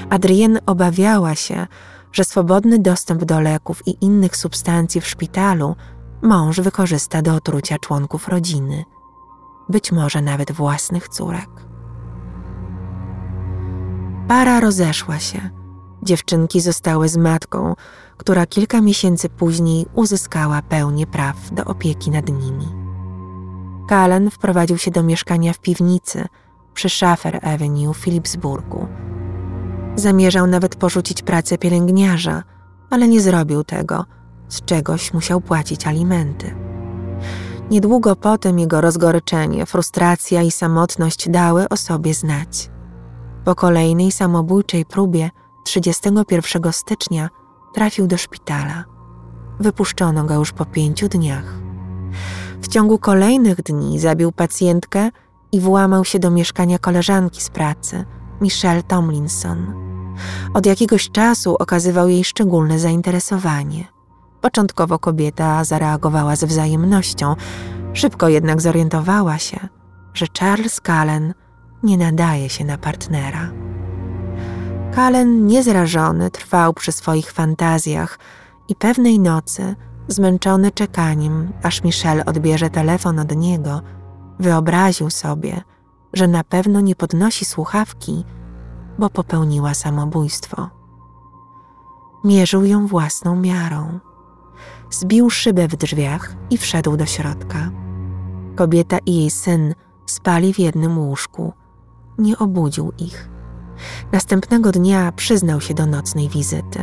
Adrienne 0.09 0.59
obawiała 0.65 1.35
się, 1.35 1.67
że 2.11 2.23
swobodny 2.23 2.79
dostęp 2.79 3.23
do 3.23 3.41
leków 3.41 3.87
i 3.87 4.05
innych 4.05 4.37
substancji 4.37 5.01
w 5.01 5.07
szpitalu 5.07 5.75
mąż 6.21 6.59
wykorzysta 6.59 7.21
do 7.21 7.35
otrucia 7.35 7.77
członków 7.77 8.27
rodziny, 8.27 8.83
być 9.69 9.91
może 9.91 10.21
nawet 10.21 10.51
własnych 10.51 11.09
córek. 11.09 11.49
Para 14.27 14.59
rozeszła 14.59 15.19
się. 15.19 15.49
Dziewczynki 16.03 16.61
zostały 16.61 17.09
z 17.09 17.17
matką, 17.17 17.75
która 18.17 18.45
kilka 18.45 18.81
miesięcy 18.81 19.29
później 19.29 19.85
uzyskała 19.93 20.61
pełnię 20.61 21.07
praw 21.07 21.35
do 21.51 21.65
opieki 21.65 22.11
nad 22.11 22.29
nimi. 22.29 22.67
Kalen 23.87 24.31
wprowadził 24.31 24.77
się 24.77 24.91
do 24.91 25.03
mieszkania 25.03 25.53
w 25.53 25.59
piwnicy 25.59 26.25
przy 26.75 26.89
Schaffer 26.89 27.39
Avenue 27.47 27.93
w 27.93 27.97
Philipsburgu. 27.97 28.87
Zamierzał 29.95 30.47
nawet 30.47 30.75
porzucić 30.75 31.21
pracę 31.21 31.57
pielęgniarza, 31.57 32.43
ale 32.89 33.07
nie 33.07 33.21
zrobił 33.21 33.63
tego, 33.63 34.05
z 34.49 34.61
czegoś 34.61 35.13
musiał 35.13 35.41
płacić 35.41 35.87
alimenty. 35.87 36.55
Niedługo 37.71 38.15
potem 38.15 38.59
jego 38.59 38.81
rozgoryczenie, 38.81 39.65
frustracja 39.65 40.41
i 40.41 40.51
samotność 40.51 41.29
dały 41.29 41.69
o 41.69 41.77
sobie 41.77 42.13
znać. 42.13 42.69
Po 43.45 43.55
kolejnej 43.55 44.11
samobójczej 44.11 44.85
próbie 44.85 45.29
31 45.63 46.73
stycznia 46.73 47.29
trafił 47.73 48.07
do 48.07 48.17
szpitala. 48.17 48.83
Wypuszczono 49.59 50.23
go 50.23 50.33
już 50.33 50.51
po 50.51 50.65
pięciu 50.65 51.07
dniach. 51.07 51.53
W 52.61 52.67
ciągu 52.67 52.99
kolejnych 52.99 53.61
dni 53.61 53.99
zabił 53.99 54.31
pacjentkę 54.31 55.09
i 55.55 55.59
włamał 55.59 56.05
się 56.05 56.19
do 56.19 56.31
mieszkania 56.31 56.79
koleżanki 56.79 57.41
z 57.41 57.49
pracy, 57.49 58.05
Michelle 58.41 58.83
Tomlinson. 58.83 59.73
Od 60.53 60.65
jakiegoś 60.65 61.11
czasu 61.11 61.55
okazywał 61.59 62.09
jej 62.09 62.23
szczególne 62.23 62.79
zainteresowanie. 62.79 63.85
Początkowo 64.41 64.99
kobieta 64.99 65.63
zareagowała 65.63 66.35
ze 66.35 66.47
wzajemnością, 66.47 67.35
szybko 67.93 68.29
jednak 68.29 68.61
zorientowała 68.61 69.37
się, 69.37 69.67
że 70.13 70.25
Charles 70.39 70.81
Cullen 70.85 71.33
nie 71.83 71.97
nadaje 71.97 72.49
się 72.49 72.65
na 72.65 72.77
partnera. 72.77 73.51
Kalen, 74.95 75.47
niezrażony, 75.47 76.31
trwał 76.31 76.73
przy 76.73 76.91
swoich 76.91 77.31
fantazjach 77.31 78.19
i 78.67 78.75
pewnej 78.75 79.19
nocy, 79.19 79.75
zmęczony 80.07 80.71
czekaniem, 80.71 81.51
aż 81.63 81.83
Michelle 81.83 82.25
odbierze 82.25 82.69
telefon 82.69 83.19
od 83.19 83.35
niego, 83.35 83.81
wyobraził 84.39 85.09
sobie, 85.09 85.61
że 86.13 86.27
na 86.27 86.43
pewno 86.43 86.81
nie 86.81 86.95
podnosi 86.95 87.45
słuchawki, 87.45 88.23
bo 88.99 89.09
popełniła 89.09 89.73
samobójstwo. 89.73 90.69
Mierzył 92.23 92.65
ją 92.65 92.87
własną 92.87 93.35
miarą. 93.35 93.99
Zbił 94.89 95.29
szybę 95.29 95.67
w 95.67 95.75
drzwiach 95.75 96.35
i 96.49 96.57
wszedł 96.57 96.97
do 96.97 97.05
środka. 97.05 97.71
Kobieta 98.55 98.97
i 99.05 99.15
jej 99.15 99.29
syn 99.29 99.75
spali 100.05 100.53
w 100.53 100.59
jednym 100.59 100.97
łóżku. 100.97 101.53
Nie 102.17 102.37
obudził 102.37 102.91
ich 102.97 103.35
Następnego 104.11 104.71
dnia 104.71 105.11
przyznał 105.11 105.61
się 105.61 105.73
do 105.73 105.85
nocnej 105.85 106.29
wizyty. 106.29 106.79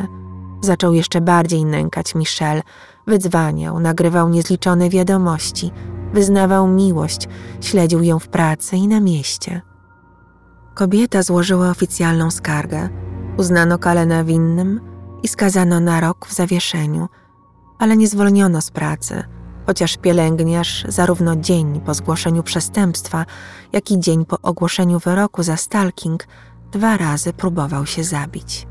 Zaczął 0.61 0.95
jeszcze 0.95 1.21
bardziej 1.21 1.65
nękać 1.65 2.15
Michelle, 2.15 2.63
wydzwaniał, 3.07 3.81
nagrywał 3.81 4.29
niezliczone 4.29 4.91
wiadomości, 4.91 5.71
wyznawał 6.13 6.69
miłość, 6.69 7.29
śledził 7.61 8.03
ją 8.03 8.19
w 8.19 8.29
pracy 8.29 8.77
i 8.77 8.89
na 8.89 9.01
mieście. 9.01 9.63
Kobieta 10.75 11.23
złożyła 11.23 11.71
oficjalną 11.71 12.31
skargę, 12.31 12.89
uznano 13.37 13.79
Kalena 13.79 14.25
winnym 14.25 14.81
i 15.23 15.29
skazano 15.29 15.81
na 15.81 16.01
rok 16.01 16.27
w 16.27 16.33
zawieszeniu, 16.33 17.09
ale 17.79 17.97
nie 17.97 18.09
zwolniono 18.09 18.61
z 18.61 18.71
pracy, 18.71 19.25
chociaż 19.67 19.97
pielęgniarz 19.97 20.85
zarówno 20.89 21.37
dzień 21.37 21.81
po 21.81 21.95
zgłoszeniu 21.95 22.43
przestępstwa, 22.43 23.25
jak 23.73 23.91
i 23.91 24.01
dzień 24.01 24.25
po 24.25 24.41
ogłoszeniu 24.43 24.99
wyroku 24.99 25.43
za 25.43 25.57
stalking 25.57 26.27
dwa 26.73 26.97
razy 26.97 27.33
próbował 27.33 27.87
się 27.87 28.05
zabić. 28.05 28.67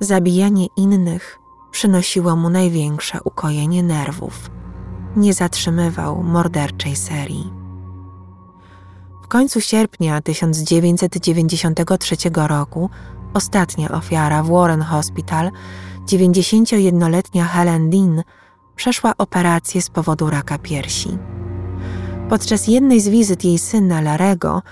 Zabijanie 0.00 0.66
innych 0.76 1.43
przynosiło 1.74 2.36
mu 2.36 2.50
największe 2.50 3.18
ukojenie 3.24 3.82
nerwów. 3.82 4.50
Nie 5.16 5.34
zatrzymywał 5.34 6.22
morderczej 6.22 6.96
serii. 6.96 7.52
W 9.24 9.28
końcu 9.28 9.60
sierpnia 9.60 10.20
1993 10.20 12.16
roku 12.34 12.90
ostatnia 13.34 13.90
ofiara 13.90 14.42
w 14.42 14.50
Warren 14.50 14.82
Hospital, 14.82 15.50
91-letnia 16.06 17.44
Helen 17.44 17.90
Dean, 17.90 18.22
przeszła 18.76 19.12
operację 19.18 19.82
z 19.82 19.90
powodu 19.90 20.30
raka 20.30 20.58
piersi. 20.58 21.18
Podczas 22.28 22.68
jednej 22.68 23.00
z 23.00 23.08
wizyt 23.08 23.44
jej 23.44 23.58
syna 23.58 24.00
Larego 24.00 24.62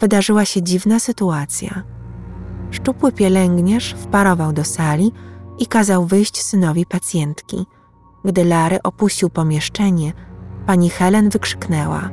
wydarzyła 0.00 0.44
się 0.44 0.62
dziwna 0.62 0.98
sytuacja. 0.98 1.82
Szczupły 2.70 3.12
pielęgniarz 3.12 3.94
wparował 3.94 4.52
do 4.52 4.64
sali 4.64 5.12
i 5.60 5.66
kazał 5.66 6.06
wyjść 6.06 6.42
synowi 6.42 6.86
pacjentki. 6.86 7.66
Gdy 8.24 8.44
Lary 8.44 8.82
opuścił 8.82 9.30
pomieszczenie, 9.30 10.12
pani 10.66 10.90
Helen 10.90 11.30
wykrzyknęła: 11.30 12.10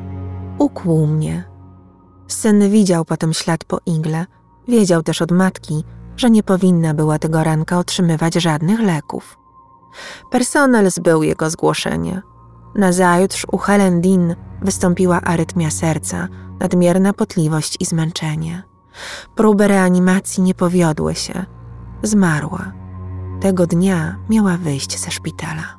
Ukłuł 0.58 1.08
mnie. 1.08 1.44
Syn 2.28 2.70
widział 2.70 3.06
potem 3.06 3.34
ślad 3.34 3.64
po 3.64 3.80
igle, 3.86 4.26
wiedział 4.68 5.04
też 5.04 5.22
od 5.22 5.32
matki, 5.32 5.84
że 6.18 6.30
nie 6.30 6.44
powinna 6.44 6.94
była 6.94 7.20
tego 7.20 7.44
ranka 7.44 7.80
otrzymywać 7.80 8.34
żadnych 8.34 8.80
leków. 8.80 9.38
Personel 10.32 10.92
zbył 10.92 11.24
jego 11.24 11.50
zgłoszenie. 11.50 12.22
Nazajutrz 12.76 13.46
u 13.52 13.58
Helen 13.58 14.02
Dean 14.02 14.36
wystąpiła 14.62 15.22
arytmia 15.22 15.72
serca, 15.72 16.28
nadmierna 16.60 17.14
potliwość 17.14 17.78
i 17.80 17.86
zmęczenie. 17.86 18.64
Próby 19.36 19.68
reanimacji 19.68 20.44
nie 20.44 20.54
powiodły 20.54 21.16
się. 21.16 21.46
Zmarła. 22.04 22.72
Tego 23.40 23.68
dnia 23.68 24.16
miała 24.30 24.58
wyjść 24.58 25.00
ze 25.00 25.12
szpitala. 25.12 25.78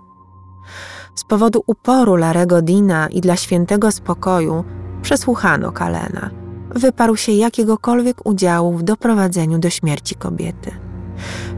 Z 1.15 1.25
powodu 1.25 1.63
uporu 1.67 2.17
Larego 2.17 2.63
Dina 2.63 3.09
i 3.09 3.21
dla 3.21 3.37
świętego 3.37 3.93
spokoju 3.93 4.65
przesłuchano 5.03 5.73
Kalena. 5.73 6.31
Wyparł 6.71 7.17
się 7.17 7.33
jakiegokolwiek 7.33 8.27
udziału 8.27 8.79
w 8.79 8.83
doprowadzeniu 8.83 9.59
do 9.59 9.71
śmierci 9.71 10.15
kobiety. 10.15 10.71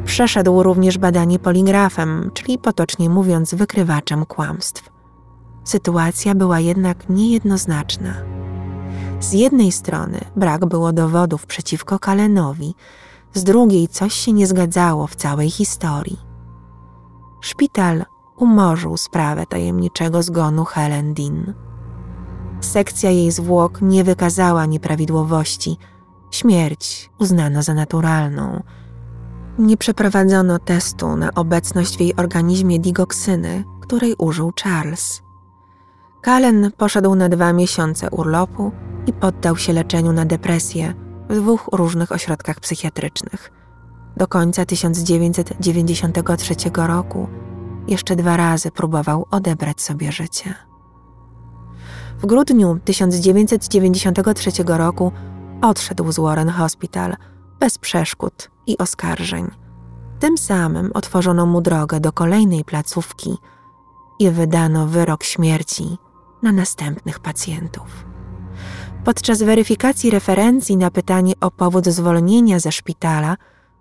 Przeszedł 0.05 0.63
również 0.63 0.99
badanie 0.99 1.39
poligrafem, 1.39 2.31
czyli 2.35 2.59
potocznie 2.59 3.11
mówiąc 3.11 3.55
wykrywaczem 3.55 4.27
kłamstw. 4.27 4.91
Sytuacja 5.65 6.35
była 6.35 6.61
jednak 6.61 7.09
niejednoznaczna. 7.09 8.15
Z 9.21 9.33
jednej 9.33 9.73
strony 9.73 10.21
brak 10.37 10.67
było 10.67 10.93
dowodów 10.93 11.47
przeciwko 11.47 11.99
Kalenowi, 11.99 12.75
z 13.35 13.45
drugiej 13.45 13.89
coś 13.89 14.15
się 14.15 14.33
nie 14.33 14.47
zgadzało 14.47 15.07
w 15.07 15.17
całej 15.17 15.51
historii. 15.51 16.19
Szpital 17.41 18.05
umorzył 18.37 18.97
sprawę 18.97 19.47
tajemniczego 19.47 20.23
zgonu 20.23 20.65
Helen 20.65 21.15
Dean. 21.15 21.55
Sekcja 22.61 23.11
jej 23.11 23.31
zwłok 23.31 23.79
nie 23.83 24.05
wykazała 24.05 24.67
nieprawidłowości. 24.67 25.77
Śmierć 26.31 27.11
uznano 27.19 27.63
za 27.63 27.75
naturalną. 27.75 28.63
Nie 29.59 29.77
przeprowadzono 29.77 30.59
testu 30.59 31.17
na 31.17 31.35
obecność 31.35 31.97
w 31.97 32.01
jej 32.01 32.17
organizmie 32.17 32.79
digoksyny, 32.79 33.65
której 33.81 34.15
użył 34.19 34.53
Charles. 34.63 35.23
Kalen 36.21 36.71
poszedł 36.77 37.15
na 37.15 37.29
dwa 37.29 37.53
miesiące 37.53 38.11
urlopu 38.11 38.73
i 39.07 39.13
poddał 39.13 39.57
się 39.57 39.73
leczeniu 39.73 40.13
na 40.13 40.25
depresję 40.25 40.95
w 41.31 41.35
dwóch 41.35 41.69
różnych 41.73 42.13
ośrodkach 42.13 42.61
psychiatrycznych. 42.61 43.53
Do 44.17 44.29
końca 44.29 44.67
1993 44.67 46.55
roku 46.75 47.29
jeszcze 47.89 48.17
dwa 48.17 48.37
razy 48.37 48.71
próbował 48.71 49.27
odebrać 49.31 49.83
sobie 49.83 50.13
życie. 50.13 50.55
W 52.19 52.27
grudniu 52.27 52.79
1993 52.85 54.51
roku 54.67 55.13
odszedł 55.63 56.13
z 56.13 56.19
Warren 56.19 56.49
Hospital 56.49 57.17
bez 57.61 57.79
przeszkód 57.79 58.51
i 58.67 58.79
oskarżeń. 58.79 59.51
Tym 60.19 60.39
samym 60.39 60.91
otworzono 60.95 61.47
mu 61.47 61.61
drogę 61.61 62.01
do 62.01 62.13
kolejnej 62.13 62.65
placówki 62.65 63.37
i 64.19 64.31
wydano 64.31 64.87
wyrok 64.87 65.25
śmierci 65.25 65.99
na 66.43 66.53
następnych 66.53 67.21
pacjentów. 67.21 68.10
Podczas 69.05 69.43
weryfikacji 69.43 70.11
referencji 70.11 70.77
na 70.77 70.91
pytanie 70.91 71.33
o 71.41 71.51
powód 71.51 71.87
zwolnienia 71.87 72.59
ze 72.59 72.73
szpitala, 72.73 73.37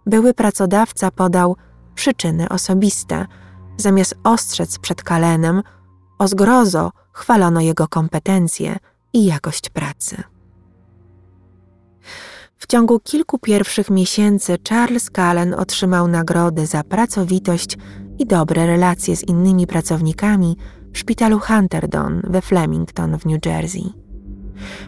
były 0.06 0.34
pracodawca 0.34 1.12
podał 1.12 1.56
przyczyny 1.96 2.50
osobiste, 2.50 3.26
zamiast 3.78 4.16
ostrzec 4.24 4.80
przed 4.80 5.04
Kalenem, 5.04 5.62
o 6.20 6.28
zgrozo 6.28 6.92
chwalono 7.12 7.62
jego 7.62 7.88
kompetencje 7.88 8.78
i 9.14 9.26
jakość 9.26 9.70
pracy. 9.70 10.24
W 12.58 12.68
ciągu 12.68 13.00
kilku 13.00 13.40
pierwszych 13.40 13.90
miesięcy 13.90 14.58
Charles 14.70 15.10
Cullen 15.16 15.54
otrzymał 15.54 16.08
nagrody 16.08 16.66
za 16.66 16.84
pracowitość 16.84 17.78
i 18.20 18.26
dobre 18.26 18.66
relacje 18.66 19.16
z 19.16 19.24
innymi 19.24 19.68
pracownikami 19.68 20.58
w 20.94 20.98
szpitalu 20.98 21.40
Hunterdon 21.40 22.22
we 22.24 22.42
Flemington 22.42 23.20
w 23.20 23.26
New 23.26 23.46
Jersey. 23.46 23.99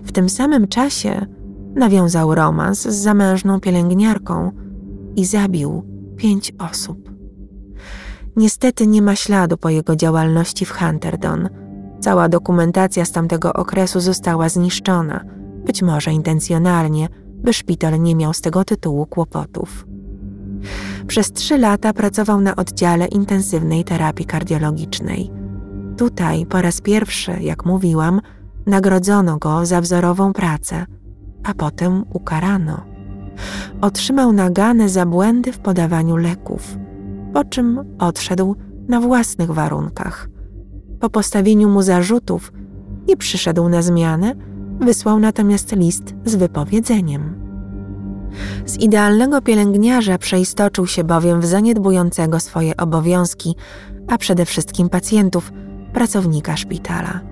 W 0.03 0.11
tym 0.11 0.29
samym 0.29 0.67
czasie 0.67 1.25
nawiązał 1.75 2.35
romans 2.35 2.81
z 2.81 2.95
zamężną 2.95 3.59
pielęgniarką 3.59 4.51
i 5.15 5.25
zabił 5.25 5.83
pięć 6.17 6.53
osób. 6.59 7.11
Niestety 8.35 8.87
nie 8.87 9.01
ma 9.01 9.15
śladu 9.15 9.57
po 9.57 9.69
jego 9.69 9.95
działalności 9.95 10.65
w 10.65 10.71
Hunterdon. 10.71 11.49
Cała 11.99 12.29
dokumentacja 12.29 13.05
z 13.05 13.11
tamtego 13.11 13.53
okresu 13.53 13.99
została 13.99 14.49
zniszczona, 14.49 15.23
być 15.65 15.81
może 15.81 16.11
intencjonalnie, 16.11 17.07
by 17.43 17.53
szpital 17.53 18.01
nie 18.01 18.15
miał 18.15 18.33
z 18.33 18.41
tego 18.41 18.63
tytułu 18.63 19.05
kłopotów. 19.05 19.85
Przez 21.07 21.31
trzy 21.31 21.57
lata 21.57 21.93
pracował 21.93 22.41
na 22.41 22.55
oddziale 22.55 23.05
intensywnej 23.05 23.83
terapii 23.83 24.25
kardiologicznej. 24.25 25.31
Tutaj 25.97 26.45
po 26.45 26.61
raz 26.61 26.81
pierwszy, 26.81 27.31
jak 27.41 27.65
mówiłam, 27.65 28.21
nagrodzono 28.71 29.37
go 29.37 29.65
za 29.65 29.81
wzorową 29.81 30.33
pracę, 30.33 30.85
a 31.43 31.53
potem 31.53 32.03
ukarano. 32.13 32.81
Otrzymał 33.81 34.33
naganę 34.33 34.89
za 34.89 35.05
błędy 35.05 35.51
w 35.51 35.59
podawaniu 35.59 36.15
leków, 36.17 36.77
po 37.33 37.43
czym 37.43 37.95
odszedł 37.99 38.55
na 38.87 39.01
własnych 39.01 39.51
warunkach. 39.51 40.29
Po 40.99 41.09
postawieniu 41.09 41.69
mu 41.69 41.81
zarzutów 41.81 42.53
nie 43.07 43.17
przyszedł 43.17 43.69
na 43.69 43.81
zmianę, 43.81 44.35
wysłał 44.79 45.19
natomiast 45.19 45.75
list 45.75 46.03
z 46.25 46.35
wypowiedzeniem. 46.35 47.41
Z 48.65 48.77
idealnego 48.79 49.41
pielęgniarza 49.41 50.17
przeistoczył 50.17 50.87
się 50.87 51.03
bowiem 51.03 51.41
w 51.41 51.45
zaniedbującego 51.45 52.39
swoje 52.39 52.77
obowiązki, 52.77 53.55
a 54.07 54.17
przede 54.17 54.45
wszystkim 54.45 54.89
pacjentów, 54.89 55.51
pracownika 55.93 56.57
szpitala. 56.57 57.30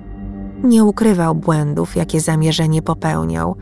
Nie 0.63 0.84
ukrywał 0.84 1.36
błędów, 1.36 1.95
jakie 1.95 2.19
zamierzenie 2.19 2.82
popełniał. 2.82 3.56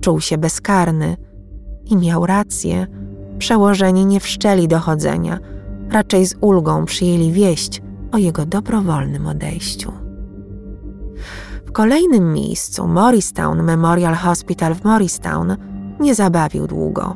Czuł 0.00 0.20
się 0.20 0.38
bezkarny 0.38 1.16
i 1.84 1.96
miał 1.96 2.26
rację. 2.26 2.86
Przełożeni 3.38 4.06
nie 4.06 4.20
wszczeli 4.20 4.68
dochodzenia, 4.68 5.38
raczej 5.90 6.26
z 6.26 6.34
ulgą 6.40 6.84
przyjęli 6.84 7.32
wieść 7.32 7.82
o 8.12 8.18
jego 8.18 8.46
dobrowolnym 8.46 9.26
odejściu. 9.26 9.92
W 11.66 11.72
kolejnym 11.72 12.32
miejscu, 12.32 12.88
Morristown 12.88 13.62
Memorial 13.62 14.14
Hospital 14.14 14.74
w 14.74 14.84
Morristown, 14.84 15.56
nie 16.00 16.14
zabawił 16.14 16.66
długo. 16.66 17.14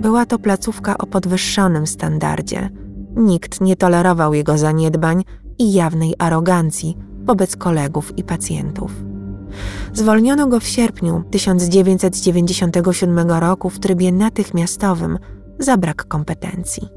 Była 0.00 0.26
to 0.26 0.38
placówka 0.38 0.98
o 0.98 1.06
podwyższonym 1.06 1.86
standardzie. 1.86 2.70
Nikt 3.16 3.60
nie 3.60 3.76
tolerował 3.76 4.34
jego 4.34 4.58
zaniedbań 4.58 5.24
i 5.58 5.72
jawnej 5.72 6.14
arogancji 6.18 6.96
wobec 7.24 7.56
kolegów 7.56 8.18
i 8.18 8.24
pacjentów. 8.24 8.92
Zwolniono 9.92 10.46
go 10.46 10.60
w 10.60 10.66
sierpniu 10.66 11.24
1997 11.30 13.30
roku 13.30 13.70
w 13.70 13.78
trybie 13.78 14.12
natychmiastowym 14.12 15.18
za 15.58 15.76
brak 15.76 16.08
kompetencji. 16.08 16.88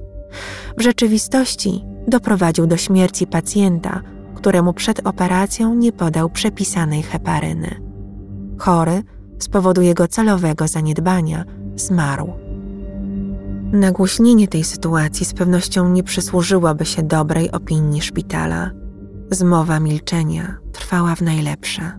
W 0.78 0.82
rzeczywistości 0.82 1.84
doprowadził 2.08 2.68
do 2.68 2.78
śmierci 2.78 3.28
pacjenta, 3.28 4.02
któremu 4.36 4.74
przed 4.74 5.08
operacją 5.08 5.76
nie 5.76 5.92
podał 5.92 6.30
przepisanej 6.30 7.04
heparyny. 7.04 7.82
Chory 8.58 9.04
z 9.40 9.50
powodu 9.50 9.82
jego 9.82 10.08
celowego 10.08 10.68
zaniedbania 10.68 11.46
zmarł. 11.76 12.34
Nagłośnienie 13.72 14.48
tej 14.48 14.64
sytuacji 14.64 15.26
z 15.26 15.34
pewnością 15.34 15.90
nie 15.90 16.04
przysłużyłoby 16.04 16.86
się 16.86 17.04
dobrej 17.04 17.52
opinii 17.52 18.02
szpitala. 18.02 18.72
Zmowa 19.32 19.80
milczenia 19.80 20.58
trwała 20.72 21.16
w 21.16 21.22
najlepsze. 21.22 21.92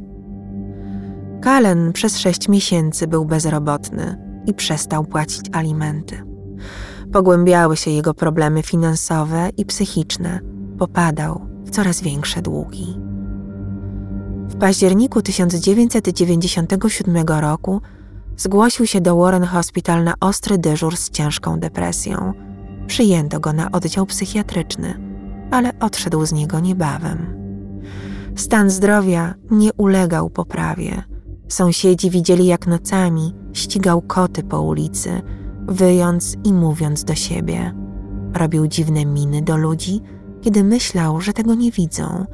Kalen 1.43 1.93
przez 1.93 2.19
sześć 2.19 2.49
miesięcy 2.49 3.07
był 3.07 3.25
bezrobotny 3.25 4.19
i 4.47 4.55
przestał 4.55 5.05
płacić 5.05 5.47
alimenty. 5.53 6.23
Pogłębiały 7.13 7.77
się 7.77 7.91
jego 7.91 8.15
problemy 8.15 8.63
finansowe 8.63 9.51
i 9.57 9.65
psychiczne, 9.65 10.41
popadał 10.79 11.47
w 11.65 11.71
coraz 11.71 12.01
większe 12.01 12.43
długi. 12.43 13.01
W 14.49 14.57
październiku 14.57 15.23
1997 15.23 17.27
roku 17.27 17.81
zgłosił 18.37 18.87
się 18.87 19.01
do 19.01 19.17
Warren 19.17 19.45
Hospital 19.45 20.05
na 20.05 20.15
ostry 20.21 20.59
dyżur 20.59 20.97
z 20.97 21.11
ciężką 21.11 21.61
depresją. 21.61 22.33
Przyjęto 22.87 23.41
go 23.41 23.53
na 23.53 23.73
oddział 23.73 24.07
psychiatryczny, 24.07 25.16
ale 25.51 25.79
odszedł 25.81 26.27
z 26.27 26.33
niego 26.33 26.61
niebawem. 26.61 27.37
Stan 28.37 28.71
zdrowia 28.71 29.35
nie 29.51 29.73
ulegał 29.73 30.31
poprawie. 30.31 31.03
Sąsiedzi 31.49 32.11
widzieli, 32.11 32.47
jak 32.47 32.67
nocami 32.67 33.35
ścigał 33.53 34.03
koty 34.03 34.43
po 34.43 34.63
ulicy, 34.63 35.23
wyjąc 35.69 36.37
i 36.45 36.53
mówiąc 36.53 37.05
do 37.05 37.15
siebie. 37.15 37.75
Robił 38.35 38.67
dziwne 38.67 39.07
miny 39.07 39.43
do 39.43 39.57
ludzi, 39.57 40.01
kiedy 40.43 40.65
myślał, 40.65 41.21
że 41.21 41.33
tego 41.33 41.55
nie 41.55 41.71
widzą– 41.71 42.07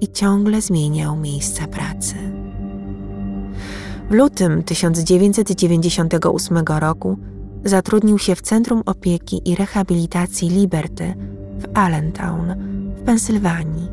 i 0.00 0.08
ciągle 0.08 0.60
zmieniał 0.60 1.16
miejsca 1.16 1.66
pracy. 1.66 2.14
W 4.10 4.14
lutym 4.14 4.62
1998 4.62 6.58
roku 6.66 7.18
zatrudnił 7.64 8.18
się 8.18 8.34
w 8.34 8.42
Centrum 8.42 8.82
Opieki 8.86 9.50
i 9.50 9.56
Rehabilitacji 9.56 10.48
Liberty 10.48 11.14
w 11.60 11.78
Allentown 11.78 12.54
w 12.96 13.02
Pensylwanii. 13.02 13.88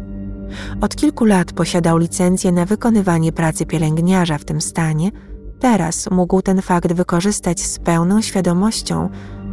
Od 0.81 0.95
kilku 0.95 1.25
lat 1.25 1.53
posiadał 1.53 1.97
licencję 1.97 2.51
na 2.51 2.65
wykonywanie 2.65 3.31
pracy 3.31 3.65
pielęgniarza 3.65 4.37
w 4.37 4.45
tym 4.45 4.61
stanie. 4.61 5.11
Teraz 5.59 6.11
mógł 6.11 6.41
ten 6.41 6.61
fakt 6.61 6.93
wykorzystać 6.93 7.61
z 7.61 7.79
pełną 7.79 8.21
świadomością, 8.21 9.09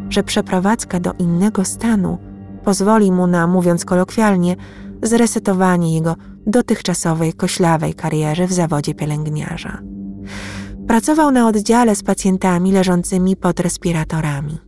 że 0.08 0.22
przeprowadzka 0.22 1.00
do 1.00 1.12
innego 1.12 1.64
stanu 1.64 2.18
pozwoli 2.64 3.12
mu 3.12 3.26
na, 3.26 3.46
mówiąc 3.46 3.84
kolokwialnie, 3.84 4.56
zresetowanie 5.02 5.94
jego 5.94 6.16
dotychczasowej 6.46 7.32
koślawej 7.32 7.94
kariery 7.94 8.46
w 8.46 8.52
zawodzie 8.52 8.94
pielęgniarza. 8.94 9.82
Pracował 10.88 11.30
na 11.30 11.48
oddziale 11.48 11.96
z 11.96 12.02
pacjentami 12.02 12.72
leżącymi 12.72 13.36
pod 13.36 13.60
respiratorami. 13.60 14.58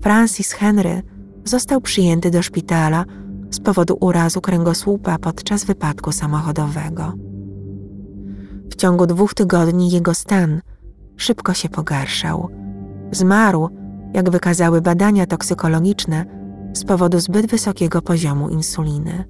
Francis 0.00 0.52
Henry 0.52 1.02
został 1.44 1.80
przyjęty 1.80 2.30
do 2.30 2.42
szpitala 2.42 3.04
z 3.50 3.60
powodu 3.60 3.96
urazu 4.00 4.40
kręgosłupa 4.40 5.18
podczas 5.18 5.64
wypadku 5.64 6.12
samochodowego. 6.12 7.12
W 8.70 8.76
ciągu 8.76 9.06
dwóch 9.06 9.34
tygodni 9.34 9.90
jego 9.90 10.14
stan 10.14 10.60
szybko 11.16 11.54
się 11.54 11.68
pogarszał. 11.68 12.48
Zmarł, 13.12 13.68
jak 14.14 14.30
wykazały 14.30 14.80
badania 14.80 15.26
toksykologiczne, 15.26 16.24
z 16.72 16.84
powodu 16.84 17.20
zbyt 17.20 17.46
wysokiego 17.46 18.02
poziomu 18.02 18.48
insuliny. 18.48 19.24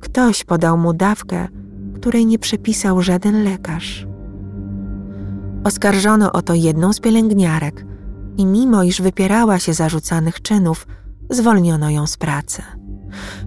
Ktoś 0.00 0.44
podał 0.44 0.78
mu 0.78 0.92
dawkę, 0.92 1.48
której 1.94 2.26
nie 2.26 2.38
przepisał 2.38 3.02
żaden 3.02 3.44
lekarz. 3.44 4.06
Oskarżono 5.64 6.32
o 6.32 6.42
to 6.42 6.54
jedną 6.54 6.92
z 6.92 7.00
pielęgniarek 7.00 7.84
i 8.36 8.46
mimo 8.46 8.82
iż 8.82 9.02
wypierała 9.02 9.58
się 9.58 9.74
zarzucanych 9.74 10.42
czynów, 10.42 10.86
zwolniono 11.30 11.90
ją 11.90 12.06
z 12.06 12.16
pracy. 12.16 12.62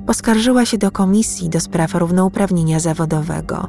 Poskarżyła 0.05 0.65
się 0.65 0.77
do 0.77 0.91
komisji 0.91 1.49
do 1.49 1.59
spraw 1.59 1.95
równouprawnienia 1.95 2.79
zawodowego. 2.79 3.67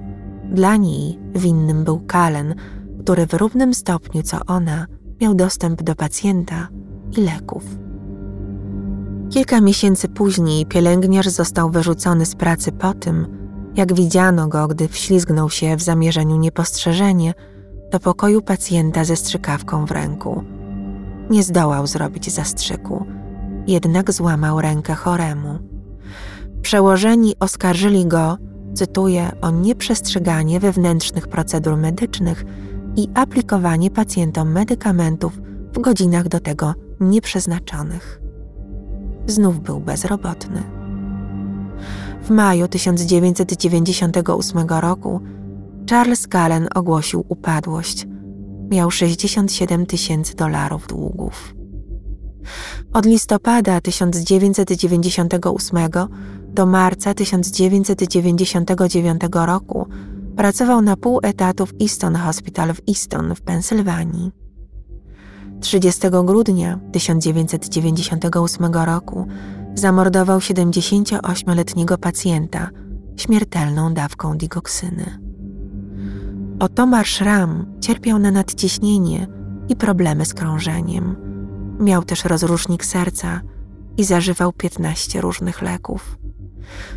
Dla 0.53 0.77
niej 0.77 1.19
winnym 1.35 1.85
był 1.85 2.01
Kalen, 2.01 2.55
który 3.01 3.27
w 3.27 3.35
równym 3.35 3.75
stopniu 3.75 4.23
co 4.23 4.39
ona 4.47 4.87
miał 5.21 5.35
dostęp 5.35 5.83
do 5.83 5.95
pacjenta 5.95 6.69
i 7.17 7.21
leków. 7.21 7.65
Kilka 9.31 9.61
miesięcy 9.61 10.09
później 10.09 10.67
pielęgniarz 10.67 11.29
został 11.29 11.71
wyrzucony 11.71 12.27
z 12.27 12.35
pracy 12.35 12.73
po 12.73 12.95
tym, 12.95 13.27
jak 13.77 13.95
widziano 13.95 14.49
go, 14.49 14.69
gdy 14.69 14.89
wślizgnął 14.89 15.51
się 15.51 15.77
w 15.77 15.83
zamierzeniu 15.83 16.37
niepostrzeżenie 16.37 17.35
do 17.93 18.01
pokoju 18.01 18.43
pacjenta 18.43 19.05
ze 19.05 19.17
strzykawką 19.17 19.87
w 19.87 19.91
ręku. 19.91 20.45
Nie 21.31 21.43
zdołał 21.43 21.87
zrobić 21.87 22.33
zastrzyku, 22.33 23.07
jednak 23.67 24.13
złamał 24.13 24.61
rękę 24.61 24.95
choremu. 24.95 25.59
Przełożeni 26.63 27.35
oskarżyli 27.41 28.07
go, 28.07 28.39
cytuję, 28.75 29.31
o 29.41 29.51
nieprzestrzeganie 29.51 30.61
wewnętrznych 30.61 31.29
procedur 31.29 31.77
medycznych 31.77 32.45
i 32.97 33.09
aplikowanie 33.15 33.91
pacjentom 33.91 34.53
medykamentów 34.53 35.41
w 35.73 35.79
godzinach 35.79 36.29
do 36.29 36.41
tego 36.41 36.75
nieprzeznaczonych. 37.01 38.21
Znów 39.27 39.61
był 39.61 39.81
bezrobotny. 39.81 40.63
W 42.23 42.31
maju 42.31 42.69
1998 42.69 44.69
roku 44.69 45.21
Charles 45.91 46.27
Gallen 46.27 46.69
ogłosił 46.75 47.25
upadłość. 47.29 48.07
Miał 48.71 48.91
67 48.91 49.87
tysięcy 49.87 50.37
dolarów 50.37 50.87
długów. 50.87 51.55
Od 52.93 53.07
listopada 53.07 53.81
1998 53.81 55.79
do 56.49 56.67
marca 56.67 57.15
1999 57.15 59.23
roku 59.33 59.87
pracował 60.37 60.83
na 60.83 60.97
pół 60.97 61.21
etatu 61.23 61.67
w 61.67 61.73
Easton 61.83 62.17
Hospital 62.17 62.75
w 62.75 62.81
Easton 62.89 63.35
w 63.35 63.41
Pensylwanii. 63.41 64.31
30 65.61 66.01
grudnia 66.25 66.81
1998 66.93 68.75
roku 68.75 69.27
zamordował 69.75 70.39
78-letniego 70.39 71.99
pacjenta 71.99 72.71
śmiertelną 73.17 73.95
dawką 73.95 74.39
digoksyny. 74.39 75.19
Otomar 76.61 77.07
Szram 77.07 77.67
cierpiał 77.81 78.19
na 78.19 78.31
nadciśnienie 78.31 79.27
i 79.69 79.77
problemy 79.77 80.25
z 80.25 80.35
krążeniem. 80.35 81.17
Miał 81.81 82.05
też 82.05 82.25
rozrusznik 82.25 82.85
serca 82.85 83.41
i 83.97 84.05
zażywał 84.05 84.53
15 84.53 85.21
różnych 85.21 85.63
leków. 85.63 86.19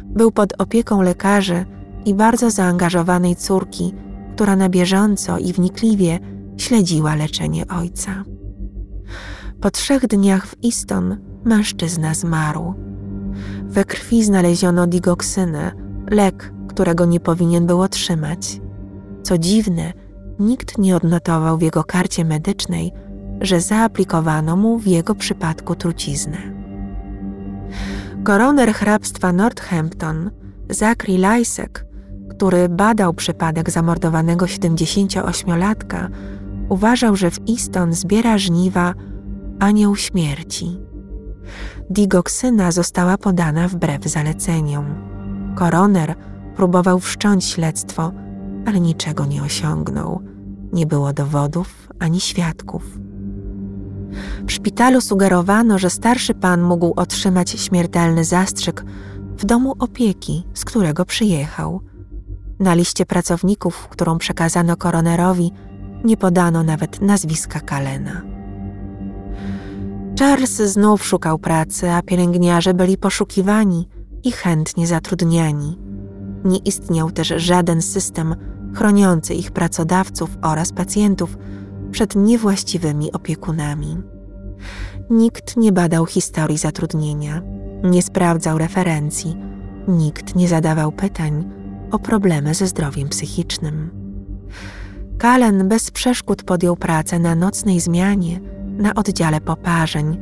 Był 0.03 0.31
pod 0.31 0.61
opieką 0.61 1.01
lekarzy 1.01 1.65
i 2.05 2.13
bardzo 2.13 2.51
zaangażowanej 2.51 3.35
córki, 3.35 3.93
która 4.35 4.55
na 4.55 4.69
bieżąco 4.69 5.37
i 5.37 5.53
wnikliwie 5.53 6.19
śledziła 6.57 7.15
leczenie 7.15 7.67
ojca. 7.67 8.23
Po 9.61 9.71
trzech 9.71 10.07
dniach 10.07 10.47
w 10.47 10.55
Easton 10.65 11.17
mężczyzna 11.45 12.13
zmarł. 12.13 12.73
We 13.63 13.85
krwi 13.85 14.23
znaleziono 14.23 14.87
digoksynę, 14.87 15.71
lek, 16.11 16.53
którego 16.67 17.05
nie 17.05 17.19
powinien 17.19 17.65
był 17.65 17.81
otrzymać. 17.81 18.61
Co 19.23 19.37
dziwne, 19.37 19.93
nikt 20.39 20.77
nie 20.77 20.95
odnotował 20.95 21.57
w 21.57 21.61
jego 21.61 21.83
karcie 21.83 22.25
medycznej, 22.25 22.91
że 23.41 23.61
zaaplikowano 23.61 24.55
mu 24.55 24.77
w 24.77 24.87
jego 24.87 25.15
przypadku 25.15 25.75
truciznę. 25.75 26.37
Koroner 28.23 28.73
hrabstwa 28.73 29.33
Northampton, 29.33 30.31
Zachary 30.69 31.17
Lysek, 31.17 31.85
który 32.29 32.69
badał 32.69 33.13
przypadek 33.13 33.69
zamordowanego 33.69 34.45
78-latka, 34.45 36.09
uważał, 36.69 37.15
że 37.15 37.31
w 37.31 37.39
Easton 37.49 37.93
zbiera 37.93 38.37
żniwa 38.37 38.93
anioł 39.59 39.95
śmierci. 39.95 40.79
Digoksyna 41.89 42.71
została 42.71 43.17
podana 43.17 43.67
wbrew 43.67 44.05
zaleceniom. 44.05 44.85
Koroner 45.55 46.15
próbował 46.55 46.99
wszcząć 46.99 47.45
śledztwo, 47.45 48.11
ale 48.65 48.79
niczego 48.79 49.25
nie 49.25 49.43
osiągnął. 49.43 50.21
Nie 50.73 50.85
było 50.85 51.13
dowodów 51.13 51.87
ani 51.99 52.19
świadków. 52.19 53.06
W 54.47 54.51
szpitalu 54.51 55.01
sugerowano, 55.01 55.79
że 55.79 55.89
starszy 55.89 56.33
pan 56.33 56.61
mógł 56.61 56.93
otrzymać 56.95 57.49
śmiertelny 57.49 58.25
zastrzyk 58.25 58.83
w 59.37 59.45
domu 59.45 59.73
opieki, 59.79 60.43
z 60.53 60.65
którego 60.65 61.05
przyjechał. 61.05 61.81
Na 62.59 62.73
liście 62.73 63.05
pracowników, 63.05 63.87
którą 63.87 64.17
przekazano 64.17 64.75
koronerowi, 64.75 65.51
nie 66.03 66.17
podano 66.17 66.63
nawet 66.63 67.01
nazwiska 67.01 67.59
Kalena. 67.59 68.21
Charles 70.19 70.55
znów 70.55 71.05
szukał 71.05 71.39
pracy, 71.39 71.91
a 71.91 72.01
pielęgniarze 72.01 72.73
byli 72.73 72.97
poszukiwani 72.97 73.87
i 74.23 74.31
chętnie 74.31 74.87
zatrudniani. 74.87 75.79
Nie 76.45 76.57
istniał 76.57 77.11
też 77.11 77.27
żaden 77.27 77.81
system 77.81 78.35
chroniący 78.75 79.33
ich 79.33 79.51
pracodawców 79.51 80.37
oraz 80.41 80.71
pacjentów 80.71 81.37
przed 81.97 82.15
niewłaściwymi 82.15 83.11
opiekunami. 83.11 83.97
Nikt 85.09 85.57
nie 85.57 85.71
badał 85.71 86.05
historii 86.05 86.57
zatrudnienia, 86.57 87.41
nie 87.83 88.01
sprawdzał 88.01 88.57
referencji, 88.57 89.35
nikt 89.87 90.35
nie 90.35 90.47
zadawał 90.47 90.91
pytań 90.91 91.49
o 91.91 91.99
problemy 91.99 92.53
ze 92.53 92.67
zdrowiem 92.67 93.09
psychicznym. 93.09 93.89
Kalen 95.17 95.67
bez 95.67 95.91
przeszkód 95.91 96.43
podjął 96.43 96.75
pracę 96.75 97.19
na 97.19 97.35
nocnej 97.35 97.79
zmianie 97.79 98.39
na 98.77 98.95
oddziale 98.95 99.41
poparzeń 99.41 100.17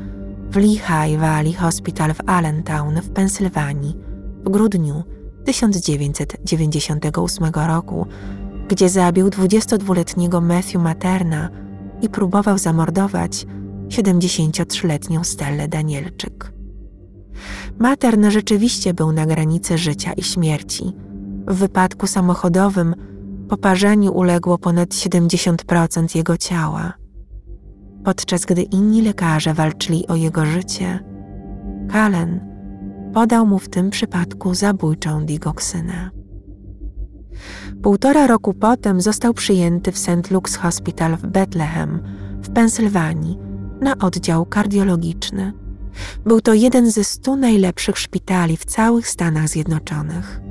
w 0.51 0.55
Lehigh 0.55 1.19
Valley 1.19 1.53
Hospital 1.53 2.13
w 2.13 2.29
Allentown 2.29 3.01
w 3.01 3.09
Pensylwanii 3.09 3.97
w 4.45 4.49
grudniu 4.49 5.03
1998 5.45 7.51
roku, 7.53 8.07
gdzie 8.67 8.89
zabił 8.89 9.27
22-letniego 9.27 10.41
Matthew 10.41 10.81
Materna 10.81 11.64
i 12.05 12.09
próbował 12.09 12.57
zamordować 12.57 13.45
73-letnią 13.87 15.23
Stellę 15.23 15.67
Danielczyk. 15.67 16.53
Matern 17.79 18.29
rzeczywiście 18.29 18.93
był 18.93 19.11
na 19.11 19.25
granicy 19.25 19.77
życia 19.77 20.13
i 20.13 20.23
śmierci. 20.23 20.83
W 21.47 21.55
wypadku 21.55 22.07
samochodowym 22.07 22.95
poparzeniu 23.49 24.13
uległo 24.13 24.57
ponad 24.57 24.89
70% 24.89 26.15
jego 26.15 26.37
ciała. 26.37 26.93
Podczas 28.03 28.45
gdy 28.45 28.61
inni 28.61 29.01
lekarze 29.01 29.53
walczyli 29.53 30.07
o 30.07 30.15
jego 30.15 30.45
życie, 30.45 30.99
Kalen 31.91 32.39
podał 33.13 33.45
mu 33.45 33.59
w 33.59 33.69
tym 33.69 33.89
przypadku 33.89 34.53
zabójczą 34.53 35.25
digoksynę. 35.25 36.09
Półtora 37.83 38.27
roku 38.27 38.53
potem 38.53 39.01
został 39.01 39.33
przyjęty 39.33 39.91
w 39.91 39.97
St. 39.97 40.31
Luke's 40.31 40.57
Hospital 40.57 41.17
w 41.17 41.27
Bethlehem 41.27 41.99
w 42.41 42.49
Pensylwanii 42.49 43.38
na 43.81 43.97
oddział 43.97 44.45
kardiologiczny. 44.45 45.53
Był 46.25 46.41
to 46.41 46.53
jeden 46.53 46.91
ze 46.91 47.03
stu 47.03 47.35
najlepszych 47.35 47.97
szpitali 47.97 48.57
w 48.57 48.65
całych 48.65 49.07
Stanach 49.07 49.49
Zjednoczonych. 49.49 50.41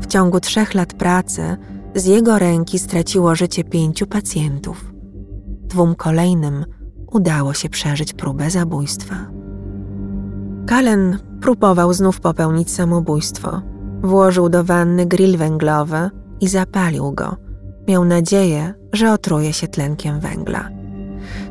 W 0.00 0.06
ciągu 0.06 0.40
trzech 0.40 0.74
lat 0.74 0.92
pracy 0.92 1.56
z 1.94 2.04
jego 2.04 2.38
ręki 2.38 2.78
straciło 2.78 3.34
życie 3.34 3.64
pięciu 3.64 4.06
pacjentów. 4.06 4.92
Dwóm 5.68 5.94
kolejnym 5.94 6.64
udało 7.12 7.54
się 7.54 7.68
przeżyć 7.68 8.12
próbę 8.12 8.50
zabójstwa. 8.50 9.14
Kalen 10.66 11.18
próbował 11.40 11.92
znów 11.92 12.20
popełnić 12.20 12.70
samobójstwo. 12.70 13.62
Włożył 14.02 14.48
do 14.48 14.64
wanny 14.64 15.06
grill 15.06 15.36
węglowy 15.36 16.10
i 16.40 16.48
zapalił 16.48 17.12
go. 17.12 17.36
Miał 17.88 18.04
nadzieję, 18.04 18.74
że 18.92 19.12
otruje 19.12 19.52
się 19.52 19.68
tlenkiem 19.68 20.20
węgla. 20.20 20.68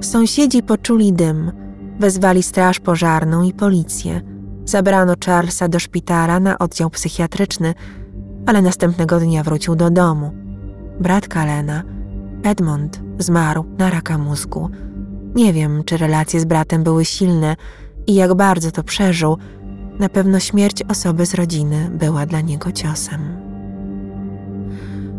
Sąsiedzi 0.01 0.63
poczuli 0.63 1.13
dym, 1.13 1.51
wezwali 1.99 2.43
straż 2.43 2.79
pożarną 2.79 3.43
i 3.43 3.53
policję. 3.53 4.21
Zabrano 4.65 5.13
Charlesa 5.25 5.67
do 5.67 5.79
szpitala 5.79 6.39
na 6.39 6.59
oddział 6.59 6.89
psychiatryczny, 6.89 7.73
ale 8.45 8.61
następnego 8.61 9.19
dnia 9.19 9.43
wrócił 9.43 9.75
do 9.75 9.89
domu. 9.89 10.31
Brat 10.99 11.27
Kalena, 11.27 11.83
Edmond, 12.43 13.01
zmarł 13.19 13.65
na 13.77 13.89
raka 13.89 14.17
mózgu. 14.17 14.69
Nie 15.35 15.53
wiem, 15.53 15.83
czy 15.83 15.97
relacje 15.97 16.39
z 16.39 16.45
bratem 16.45 16.83
były 16.83 17.05
silne 17.05 17.55
i 18.07 18.15
jak 18.15 18.33
bardzo 18.33 18.71
to 18.71 18.83
przeżył. 18.83 19.37
Na 19.99 20.09
pewno 20.09 20.39
śmierć 20.39 20.83
osoby 20.87 21.25
z 21.25 21.33
rodziny 21.33 21.89
była 21.93 22.25
dla 22.25 22.41
niego 22.41 22.71
ciosem. 22.71 23.37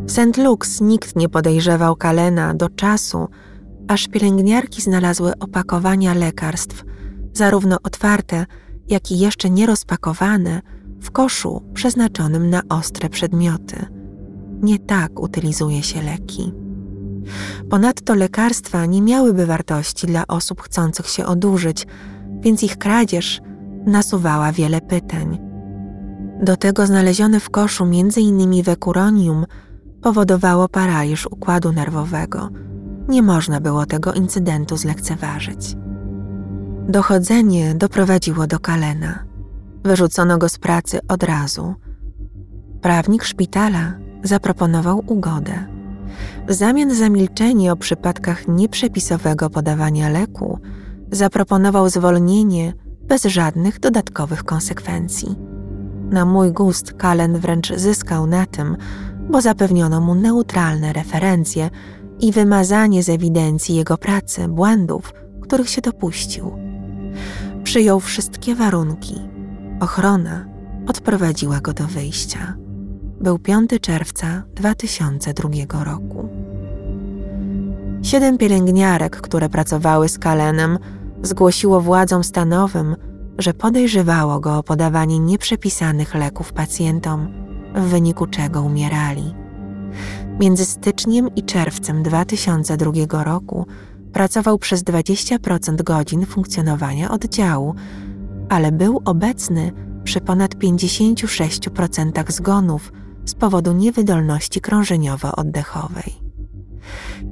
W 0.05 0.13
St. 0.13 0.39
Luke's 0.39 0.83
nikt 0.83 1.17
nie 1.17 1.29
podejrzewał 1.29 1.97
Kalena 1.97 2.55
do 2.55 2.69
czasu, 2.69 3.29
aż 3.89 4.09
pielęgniarki 4.09 4.83
znalazły 4.83 5.33
opakowania 5.41 6.15
lekarstw, 6.15 6.85
zarówno 7.33 7.77
otwarte, 7.83 8.47
jak 8.89 9.11
i 9.11 9.19
jeszcze 9.19 9.51
nierozpakowane, 9.51 10.61
w 11.01 11.11
koszu 11.11 11.63
przeznaczonym 11.75 12.51
na 12.51 12.63
ostre 12.69 13.09
przedmioty. 13.09 13.87
Nie 14.63 14.79
tak 14.79 15.21
utylizuje 15.21 15.83
się 15.83 16.03
leki. 16.03 16.53
Ponadto 17.71 18.15
lekarstwa 18.15 18.87
nie 18.87 19.03
miałyby 19.03 19.47
wartości 19.47 20.07
dla 20.07 20.27
osób 20.27 20.63
chcących 20.63 21.09
się 21.09 21.27
odurzyć, 21.27 21.87
więc 22.41 22.63
ich 22.63 22.79
kradzież 22.79 23.41
nasuwała 23.89 24.53
wiele 24.53 24.81
pytań. 24.81 25.39
Do 26.43 26.57
tego 26.57 26.87
znalezione 26.87 27.41
w 27.41 27.51
koszu 27.51 27.85
m.in. 27.85 28.63
wekuronium 28.63 29.47
powodowało 30.03 30.69
paraliż 30.69 31.27
układu 31.27 31.73
nerwowego. 31.73 32.49
Nie 33.09 33.23
można 33.23 33.61
było 33.61 33.87
tego 33.87 34.13
incydentu 34.13 34.77
zlekceważyć. 34.77 35.77
Dochodzenie 36.89 37.75
doprowadziło 37.75 38.47
do 38.47 38.59
Kalena. 38.61 39.25
Wyrzucono 39.85 40.39
go 40.39 40.49
z 40.49 40.59
pracy 40.59 40.99
od 41.09 41.23
razu. 41.23 41.75
Prawnik 42.81 43.25
szpitala 43.25 43.93
zaproponował 44.23 45.03
ugodę. 45.07 45.67
W 46.49 46.53
zamian 46.53 46.95
za 46.95 47.09
milczenie 47.09 47.73
o 47.73 47.77
przypadkach 47.77 48.49
nieprzepisowego 48.49 49.51
podawania 49.51 50.09
leku, 50.09 50.59
zaproponował 51.11 51.89
zwolnienie 51.89 52.73
bez 53.09 53.25
żadnych 53.25 53.81
dodatkowych 53.81 54.45
konsekwencji. 54.45 55.37
Na 56.11 56.25
mój 56.25 56.53
gust 56.53 56.93
Kalen 56.93 57.39
wręcz 57.39 57.73
zyskał 57.73 58.27
na 58.27 58.47
tym, 58.47 58.77
bo 59.31 59.41
zapewniono 59.41 60.01
mu 60.01 60.15
neutralne 60.15 60.93
referencje 60.93 61.71
i 62.21 62.33
wymazanie 62.33 63.03
z 63.03 63.09
ewidencji 63.09 63.75
jego 63.75 63.99
pracy 63.99 64.49
błędów, 64.49 65.15
których 65.41 65.69
się 65.71 65.81
dopuścił. 65.81 66.53
Przyjął 67.65 68.01
wszystkie 68.01 68.55
warunki. 68.55 69.15
Ochrona 69.81 70.47
odprowadziła 70.87 71.61
go 71.61 71.73
do 71.73 71.85
wyjścia. 71.85 72.57
Był 73.21 73.39
5 73.39 73.71
czerwca 73.81 74.43
2002 74.55 75.85
roku. 75.85 76.29
Siedem 78.03 78.39
pielęgniarek, 78.39 79.21
które 79.21 79.49
pracowały 79.49 80.09
z 80.09 80.19
Kalenem, 80.19 80.79
zgłosiło 81.23 81.81
władzom 81.81 82.25
stanowym, 82.25 82.97
że 83.39 83.55
podejrzewało 83.55 84.41
go 84.41 84.59
o 84.59 84.63
podawanie 84.63 85.19
nieprzepisanych 85.19 86.15
leków 86.15 86.53
pacjentom, 86.53 87.29
w 87.75 87.81
wyniku 87.81 88.27
czego 88.27 88.63
umierali. 88.63 89.35
Między 90.41 90.65
styczniem 90.65 91.35
i 91.35 91.43
czerwcem 91.43 92.03
2002 92.03 93.25
roku 93.25 93.67
pracował 94.13 94.59
przez 94.59 94.85
20% 94.85 95.83
godzin 95.83 96.27
funkcjonowania 96.27 97.11
oddziału, 97.11 97.75
ale 98.49 98.73
był 98.73 99.03
obecny 99.05 99.73
przy 100.05 100.21
ponad 100.21 100.55
56% 100.55 102.33
zgonów 102.33 102.93
z 103.25 103.35
powodu 103.35 103.73
niewydolności 103.73 104.61
krążeniowo-oddechowej. 104.61 106.13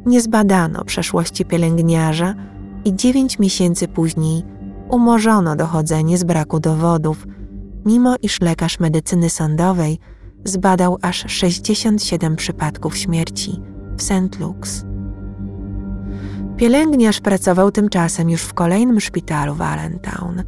Nie 0.07 0.21
zbadano 0.21 0.85
przeszłości 0.85 1.45
pielęgniarza 1.45 2.35
i 2.87 2.97
9 2.97 3.39
miesięcy 3.39 3.89
później 3.89 4.43
umorzono 4.91 5.57
dochodzenie 5.57 6.19
z 6.19 6.25
braku 6.25 6.61
dowodów, 6.61 7.27
mimo 7.87 8.17
iż 8.23 8.41
lekarz 8.41 8.81
medycyny 8.81 9.31
sądowej 9.31 9.99
zbadał 10.45 10.99
aż 11.03 11.25
67 11.27 12.37
przypadków 12.37 12.97
śmierci 12.97 13.61
w 13.97 14.03
St. 14.03 14.41
Luke's. 14.41 14.87
Pielęgniarz 16.57 17.21
pracował 17.21 17.71
tymczasem 17.71 18.31
już 18.31 18.43
w 18.43 18.55
kolejnym 18.55 19.01
szpitalu 19.01 19.55
w 19.55 19.63
Allentown. 19.63 20.43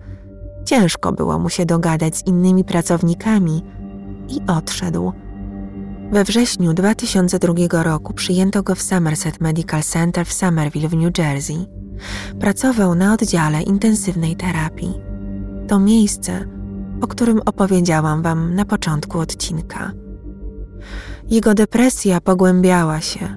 Ciężko 0.64 1.12
było 1.12 1.38
mu 1.38 1.48
się 1.48 1.66
dogadać 1.66 2.16
z 2.16 2.26
innymi 2.26 2.64
pracownikami 2.64 3.62
i 4.28 4.40
odszedł. 4.46 5.12
We 6.12 6.24
wrześniu 6.24 6.74
2002 6.74 7.82
roku 7.82 8.14
przyjęto 8.14 8.62
go 8.62 8.74
w 8.74 8.82
Somerset 8.82 9.40
Medical 9.40 9.82
Center 9.82 10.26
w 10.26 10.32
Somerville 10.32 10.88
w 10.88 10.94
New 10.94 11.18
Jersey. 11.18 11.78
Pracował 12.40 12.94
na 12.94 13.12
oddziale 13.12 13.62
intensywnej 13.62 14.36
terapii. 14.36 14.94
To 15.68 15.78
miejsce, 15.78 16.44
o 17.00 17.06
którym 17.06 17.40
opowiedziałam 17.46 18.22
Wam 18.22 18.54
na 18.54 18.64
początku 18.64 19.18
odcinka. 19.18 19.92
Jego 21.30 21.54
depresja 21.54 22.20
pogłębiała 22.20 23.00
się. 23.00 23.36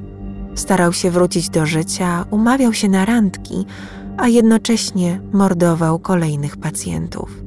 Starał 0.56 0.94
się 0.94 1.12
wrócić 1.12 1.50
do 1.50 1.66
życia, 1.66 2.26
umawiał 2.32 2.74
się 2.74 2.90
na 2.90 3.06
randki, 3.06 3.66
a 4.18 4.28
jednocześnie 4.28 5.22
mordował 5.34 6.00
kolejnych 6.00 6.58
pacjentów. 6.58 7.44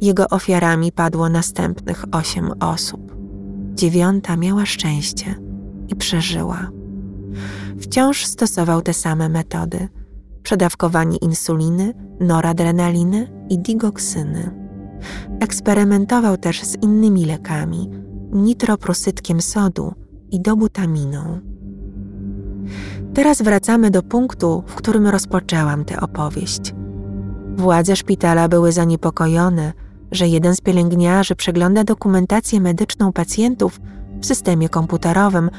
Jego 0.00 0.28
ofiarami 0.28 0.92
padło 0.92 1.28
następnych 1.28 2.04
osiem 2.12 2.50
osób. 2.60 3.16
Dziewiąta 3.74 4.36
miała 4.36 4.66
szczęście 4.66 5.34
i 5.88 5.96
przeżyła. 5.96 6.70
Wciąż 7.80 8.24
stosował 8.24 8.82
te 8.82 8.94
same 8.94 9.28
metody: 9.28 9.88
przedawkowanie 10.48 11.16
insuliny, 11.16 11.94
noradrenaliny 12.20 13.28
i 13.48 13.58
digoksyny. 13.58 14.50
Eksperymentował 15.40 16.36
też 16.36 16.62
z 16.62 16.82
innymi 16.82 17.24
lekami, 17.24 17.90
nitroprosytkiem 18.32 19.40
sodu 19.40 19.92
i 20.30 20.40
dobutaminą. 20.40 21.40
Teraz 23.14 23.42
wracamy 23.42 23.90
do 23.90 24.02
punktu, 24.02 24.62
w 24.66 24.74
którym 24.74 25.06
rozpoczęłam 25.06 25.84
tę 25.84 26.00
opowieść. 26.00 26.74
Władze 27.56 27.96
szpitala 27.96 28.48
były 28.48 28.72
zaniepokojone, 28.72 29.72
że 30.12 30.28
jeden 30.28 30.54
z 30.54 30.60
pielęgniarzy 30.60 31.34
przegląda 31.34 31.84
dokumentację 31.84 32.60
medyczną 32.60 33.12
pacjentów 33.12 33.80
w 34.20 34.26
systemie 34.26 34.68
komputerowym, 34.68 35.50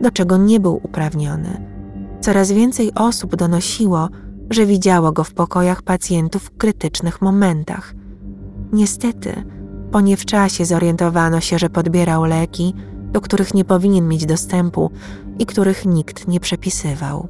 do 0.00 0.10
czego 0.10 0.36
nie 0.36 0.60
był 0.60 0.80
uprawniony. 0.82 1.66
Coraz 2.20 2.52
więcej 2.52 2.94
osób 2.94 3.36
donosiło, 3.36 4.08
że 4.52 4.66
widziało 4.66 5.12
go 5.12 5.24
w 5.24 5.34
pokojach 5.34 5.82
pacjentów 5.82 6.42
w 6.42 6.56
krytycznych 6.56 7.22
momentach. 7.22 7.94
Niestety, 8.72 9.44
po 9.90 10.00
nie 10.00 10.16
w 10.16 10.24
czasie 10.24 10.64
zorientowano 10.64 11.40
się, 11.40 11.58
że 11.58 11.70
podbierał 11.70 12.24
leki, 12.24 12.74
do 13.12 13.20
których 13.20 13.54
nie 13.54 13.64
powinien 13.64 14.08
mieć 14.08 14.26
dostępu 14.26 14.90
i 15.38 15.46
których 15.46 15.86
nikt 15.86 16.28
nie 16.28 16.40
przepisywał. 16.40 17.28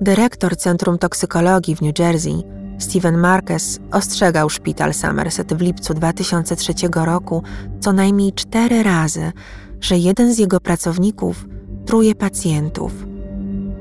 Dyrektor 0.00 0.56
Centrum 0.56 0.98
Toksykologii 0.98 1.76
w 1.76 1.82
New 1.82 1.98
Jersey, 1.98 2.42
Steven 2.78 3.18
Marquez, 3.18 3.80
ostrzegał 3.92 4.50
szpital 4.50 4.94
Somerset 4.94 5.54
w 5.54 5.60
lipcu 5.60 5.94
2003 5.94 6.72
roku 6.94 7.42
co 7.80 7.92
najmniej 7.92 8.32
cztery 8.32 8.82
razy, 8.82 9.32
że 9.80 9.98
jeden 9.98 10.34
z 10.34 10.38
jego 10.38 10.60
pracowników 10.60 11.46
truje 11.86 12.14
pacjentów. 12.14 12.92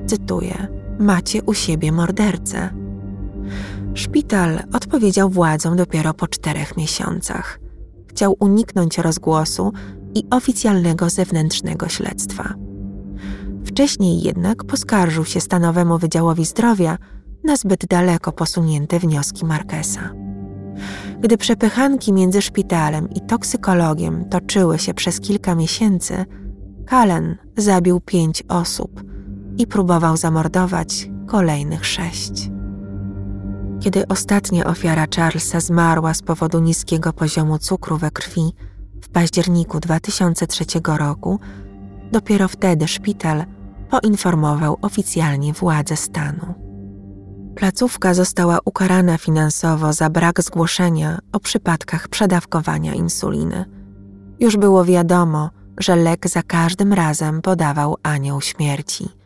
Cytuję: 0.07 0.78
Macie 0.99 1.43
u 1.43 1.53
siebie 1.53 1.91
mordercę. 1.91 2.69
Szpital 3.93 4.59
odpowiedział 4.73 5.29
władzom 5.29 5.77
dopiero 5.77 6.13
po 6.13 6.27
czterech 6.27 6.77
miesiącach. 6.77 7.59
Chciał 8.07 8.35
uniknąć 8.39 8.97
rozgłosu 8.97 9.73
i 10.15 10.23
oficjalnego 10.31 11.09
zewnętrznego 11.09 11.89
śledztwa. 11.89 12.53
Wcześniej 13.65 14.21
jednak 14.21 14.63
poskarżył 14.63 15.25
się 15.25 15.41
Stanowemu 15.41 15.97
Wydziałowi 15.97 16.45
Zdrowia 16.45 16.97
na 17.43 17.55
zbyt 17.55 17.85
daleko 17.85 18.31
posunięte 18.31 18.99
wnioski 18.99 19.45
Marquesa. 19.45 20.09
Gdy 21.19 21.37
przepychanki 21.37 22.13
między 22.13 22.41
szpitalem 22.41 23.09
i 23.09 23.21
toksykologiem 23.21 24.29
toczyły 24.29 24.79
się 24.79 24.93
przez 24.93 25.19
kilka 25.19 25.55
miesięcy, 25.55 26.25
Kalen 26.85 27.37
zabił 27.57 27.99
pięć 27.99 28.43
osób 28.47 29.09
i 29.59 29.67
próbował 29.67 30.17
zamordować 30.17 31.09
kolejnych 31.27 31.85
sześć. 31.85 32.49
Kiedy 33.79 34.07
ostatnia 34.07 34.65
ofiara 34.65 35.05
Charlesa 35.15 35.59
zmarła 35.59 36.13
z 36.13 36.21
powodu 36.21 36.59
niskiego 36.59 37.13
poziomu 37.13 37.57
cukru 37.57 37.97
we 37.97 38.11
krwi 38.11 38.53
w 39.01 39.09
październiku 39.09 39.79
2003 39.79 40.65
roku, 40.97 41.39
dopiero 42.11 42.47
wtedy 42.47 42.87
szpital 42.87 43.45
poinformował 43.89 44.77
oficjalnie 44.81 45.53
władze 45.53 45.97
stanu. 45.97 46.53
Placówka 47.55 48.13
została 48.13 48.59
ukarana 48.65 49.17
finansowo 49.17 49.93
za 49.93 50.09
brak 50.09 50.41
zgłoszenia 50.41 51.19
o 51.31 51.39
przypadkach 51.39 52.07
przedawkowania 52.07 52.93
insuliny. 52.93 53.65
Już 54.39 54.57
było 54.57 54.85
wiadomo, 54.85 55.49
że 55.77 55.95
lek 55.95 56.29
za 56.29 56.43
każdym 56.43 56.93
razem 56.93 57.41
podawał 57.41 57.97
anioł 58.03 58.41
śmierci 58.41 59.18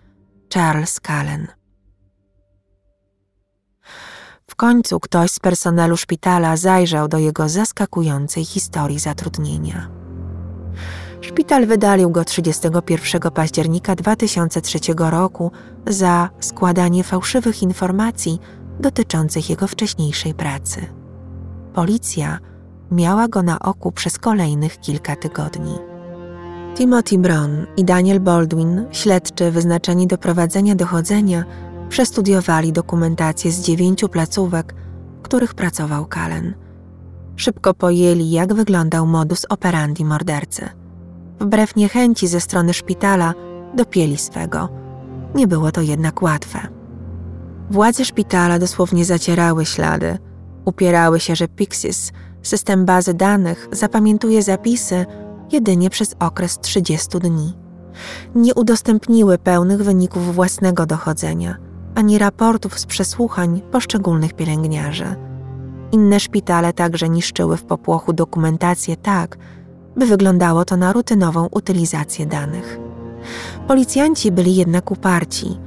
Charles 0.54 1.00
Cullen. 1.00 1.48
W 4.48 4.56
końcu 4.56 5.00
ktoś 5.00 5.32
z 5.32 5.40
personelu 5.40 5.98
szpitala 5.98 6.58
zajrzał 6.58 7.08
do 7.08 7.18
jego 7.18 7.50
zaskakującej 7.50 8.46
historii 8.46 9.00
zatrudnienia. 9.00 9.90
Szpital 11.22 11.66
wydalił 11.66 12.10
go 12.10 12.26
31 12.26 13.32
października 13.32 13.96
2003 13.96 14.80
roku 14.98 15.52
za 15.88 16.30
składanie 16.40 17.04
fałszywych 17.04 17.64
informacji 17.64 18.40
dotyczących 18.80 19.50
jego 19.50 19.68
wcześniejszej 19.68 20.34
pracy. 20.34 20.86
Policja 21.74 22.40
miała 22.92 23.28
go 23.28 23.44
na 23.44 23.60
oku 23.60 23.92
przez 23.92 24.18
kolejnych 24.18 24.80
kilka 24.80 25.16
tygodni. 25.16 25.93
Timothy 26.76 27.18
Brown 27.18 27.66
i 27.78 27.86
Daniel 27.86 28.20
Baldwin, 28.20 28.86
śledczy 28.92 29.52
wyznaczeni 29.52 30.08
do 30.08 30.18
prowadzenia 30.18 30.76
dochodzenia, 30.76 31.46
Przestudiowali 31.94 32.72
dokumentację 32.72 33.52
z 33.52 33.62
dziewięciu 33.62 34.10
placówek, 34.10 34.76
w 35.20 35.22
których 35.22 35.54
pracował 35.54 36.06
Kalen. 36.06 36.54
Szybko 37.36 37.74
pojęli, 37.74 38.32
jak 38.32 38.54
wyglądał 38.54 39.08
modus 39.08 39.46
operandi 39.50 40.06
mordercy. 40.06 40.70
Wbrew 41.40 41.76
niechęci 41.76 42.28
ze 42.28 42.42
strony 42.42 42.74
szpitala, 42.74 43.34
dopieli 43.76 44.18
swego. 44.18 44.70
Nie 45.36 45.48
było 45.48 45.72
to 45.72 45.82
jednak 45.82 46.22
łatwe. 46.22 46.60
Władze 47.72 48.06
szpitala 48.06 48.60
dosłownie 48.60 49.06
zacierały 49.06 49.66
ślady. 49.66 50.18
Upierały 50.66 51.20
się, 51.20 51.36
że 51.36 51.48
Pixis, 51.48 52.12
system 52.42 52.86
bazy 52.86 53.14
danych, 53.14 53.68
zapamiętuje 53.72 54.44
zapisy 54.44 55.06
jedynie 55.54 55.90
przez 55.90 56.16
okres 56.20 56.60
30 56.60 57.20
dni. 57.20 57.54
Nie 58.36 58.54
udostępniły 58.54 59.38
pełnych 59.38 59.84
wyników 59.84 60.36
własnego 60.36 60.86
dochodzenia– 60.86 61.58
ani 61.96 62.18
raportów 62.18 62.80
z 62.80 62.86
przesłuchań 62.86 63.62
poszczególnych 63.72 64.34
pielęgniarzy. 64.34 65.16
Inne 65.92 66.20
szpitale 66.20 66.74
także 66.74 67.10
niszczyły 67.10 67.58
w 67.58 67.64
popłochu 67.64 68.14
dokumentację 68.14 68.98
tak, 68.98 69.38
by 69.96 70.06
wyglądało 70.06 70.66
to 70.66 70.78
na 70.78 70.94
rutynową 70.94 71.48
utylizację 71.52 72.26
danych. 72.26 72.80
Policjanci 73.68 74.32
byli 74.32 74.56
jednak 74.56 74.92
uparci. 74.92 75.60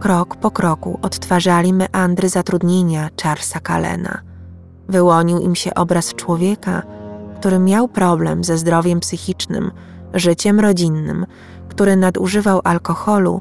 Krok 0.00 0.36
po 0.36 0.50
kroku 0.50 0.98
odtwarzali 1.02 1.72
meandry 1.72 2.28
zatrudnienia 2.28 3.08
Charlesa 3.22 3.60
Kalena. 3.60 4.20
Wyłonił 4.88 5.38
im 5.38 5.54
się 5.54 5.74
obraz 5.74 6.14
człowieka, 6.14 6.82
który 7.44 7.58
miał 7.58 7.88
problem 7.88 8.44
ze 8.44 8.58
zdrowiem 8.58 9.00
psychicznym, 9.00 9.70
życiem 10.14 10.60
rodzinnym, 10.60 11.26
który 11.68 11.96
nadużywał 11.96 12.60
alkoholu 12.64 13.40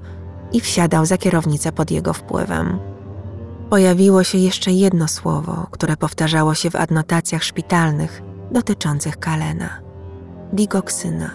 i 0.52 0.62
wsiadał 0.62 1.06
za 1.06 1.18
kierownicę 1.18 1.72
pod 1.72 1.92
jego 1.92 2.14
wpływem. 2.14 2.80
Pojawiło 3.70 4.24
się 4.24 4.38
jeszcze 4.38 4.72
jedno 4.72 5.08
słowo, 5.08 5.68
które 5.72 5.98
powtarzało 5.98 6.54
się 6.54 6.70
w 6.70 6.76
adnotacjach 6.76 7.44
szpitalnych 7.44 8.22
dotyczących 8.52 9.20
Kalena 9.20 9.70
digoksyna. 10.54 11.30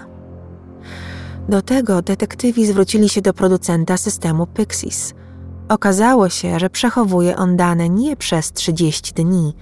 Do 1.48 1.62
tego 1.62 2.02
detektywi 2.02 2.66
zwrócili 2.66 3.08
się 3.08 3.22
do 3.22 3.34
producenta 3.34 3.96
systemu 3.96 4.46
Pyxis. 4.46 5.14
Okazało 5.68 6.28
się, 6.28 6.58
że 6.58 6.70
przechowuje 6.70 7.36
on 7.36 7.56
dane 7.56 7.88
nie 7.88 8.16
przez 8.16 8.52
30 8.52 9.12
dni, 9.12 9.54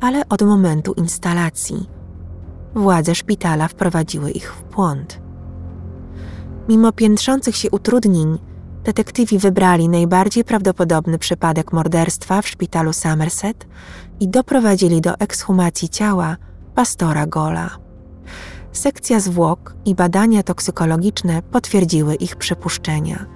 ale 0.00 0.28
od 0.28 0.42
momentu 0.42 0.92
instalacji. 0.92 2.03
Władze 2.74 3.14
szpitala 3.14 3.68
wprowadziły 3.68 4.30
ich 4.30 4.52
w 4.52 4.74
błąd. 4.74 5.20
Mimo 6.68 6.92
piętrzących 6.92 7.56
się 7.56 7.70
utrudnień, 7.70 8.38
Detektywi 8.84 9.38
wybrali 9.38 9.88
najbardziej 9.88 10.44
prawdopodobny 10.44 11.18
przypadek 11.18 11.72
morderstwa 11.72 12.42
w 12.42 12.48
szpitalu 12.48 12.92
Somerset 12.92 13.66
i 14.20 14.28
doprowadzili 14.28 15.00
do 15.00 15.18
ekshumacji 15.18 15.88
ciała 15.88 16.36
pastora 16.74 17.26
Gola. 17.26 17.70
Sekcja 18.72 19.20
zwłok 19.20 19.74
i 19.84 19.94
badania 19.94 20.42
toksykologiczne 20.42 21.42
potwierdziły 21.42 22.14
ich 22.14 22.36
przypuszczenia. 22.36 23.26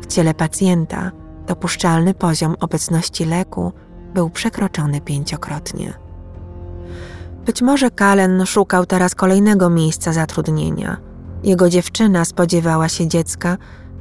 W 0.00 0.06
ciele 0.06 0.34
pacjenta 0.34 1.12
dopuszczalny 1.46 2.14
poziom 2.14 2.56
obecności 2.60 3.24
leku 3.24 3.72
był 4.14 4.30
przekroczony 4.30 5.00
pięciokrotnie. 5.00 6.03
Być 7.46 7.62
może 7.62 7.90
Kalen 7.90 8.46
szukał 8.46 8.86
teraz 8.86 9.14
kolejnego 9.14 9.70
miejsca 9.70 10.12
zatrudnienia. 10.12 10.96
Jego 11.42 11.68
dziewczyna 11.68 12.24
spodziewała 12.24 12.88
się 12.88 13.08
dziecka, 13.08 13.56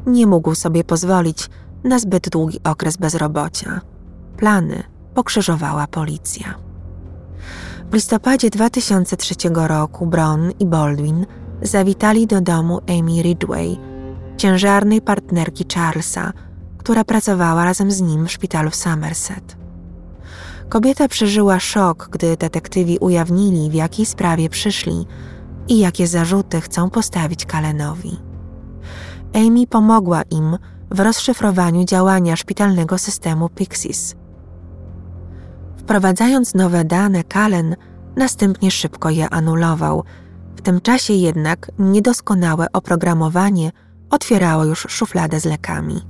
nie 0.05 0.27
mógł 0.27 0.55
sobie 0.55 0.83
pozwolić 0.83 1.49
na 1.83 1.99
zbyt 1.99 2.29
długi 2.29 2.59
okres 2.63 2.97
bezrobocia. 2.97 3.81
Plany 4.37 4.83
pokrzyżowała 5.13 5.87
policja. 5.87 6.55
W 7.91 7.93
listopadzie 7.93 8.49
2003 8.49 9.35
roku 9.53 10.07
Brown 10.07 10.51
i 10.59 10.65
Baldwin 10.65 11.25
zawitali 11.61 12.27
do 12.27 12.41
domu 12.41 12.79
Amy 12.89 13.21
Ridgway, 13.21 13.77
ciężarnej 14.37 15.01
partnerki 15.01 15.65
Charlesa, 15.73 16.33
która 16.77 17.03
pracowała 17.03 17.65
razem 17.65 17.91
z 17.91 18.01
nim 18.01 18.27
w 18.27 18.31
szpitalu 18.31 18.69
w 18.69 18.75
Somerset. 18.75 19.62
Kobieta 20.73 21.07
przeżyła 21.07 21.59
szok, 21.59 22.09
gdy 22.11 22.37
detektywi 22.37 22.97
ujawnili, 22.97 23.69
w 23.69 23.73
jakiej 23.73 24.05
sprawie 24.05 24.49
przyszli 24.49 25.05
i 25.67 25.79
jakie 25.79 26.07
zarzuty 26.07 26.61
chcą 26.61 26.89
postawić 26.89 27.45
Kalenowi. 27.45 28.19
Amy 29.33 29.67
pomogła 29.67 30.21
im 30.21 30.57
w 30.91 30.99
rozszyfrowaniu 30.99 31.85
działania 31.85 32.35
szpitalnego 32.35 32.97
systemu 32.97 33.49
Pixis. 33.49 34.15
Wprowadzając 35.77 36.53
nowe 36.53 36.85
dane, 36.85 37.23
Kalen 37.23 37.75
następnie 38.15 38.71
szybko 38.71 39.09
je 39.09 39.29
anulował. 39.29 40.03
W 40.55 40.61
tym 40.61 40.81
czasie 40.81 41.13
jednak 41.13 41.71
niedoskonałe 41.79 42.67
oprogramowanie 42.71 43.71
otwierało 44.09 44.65
już 44.65 44.87
szufladę 44.89 45.39
z 45.39 45.45
lekami. 45.45 46.01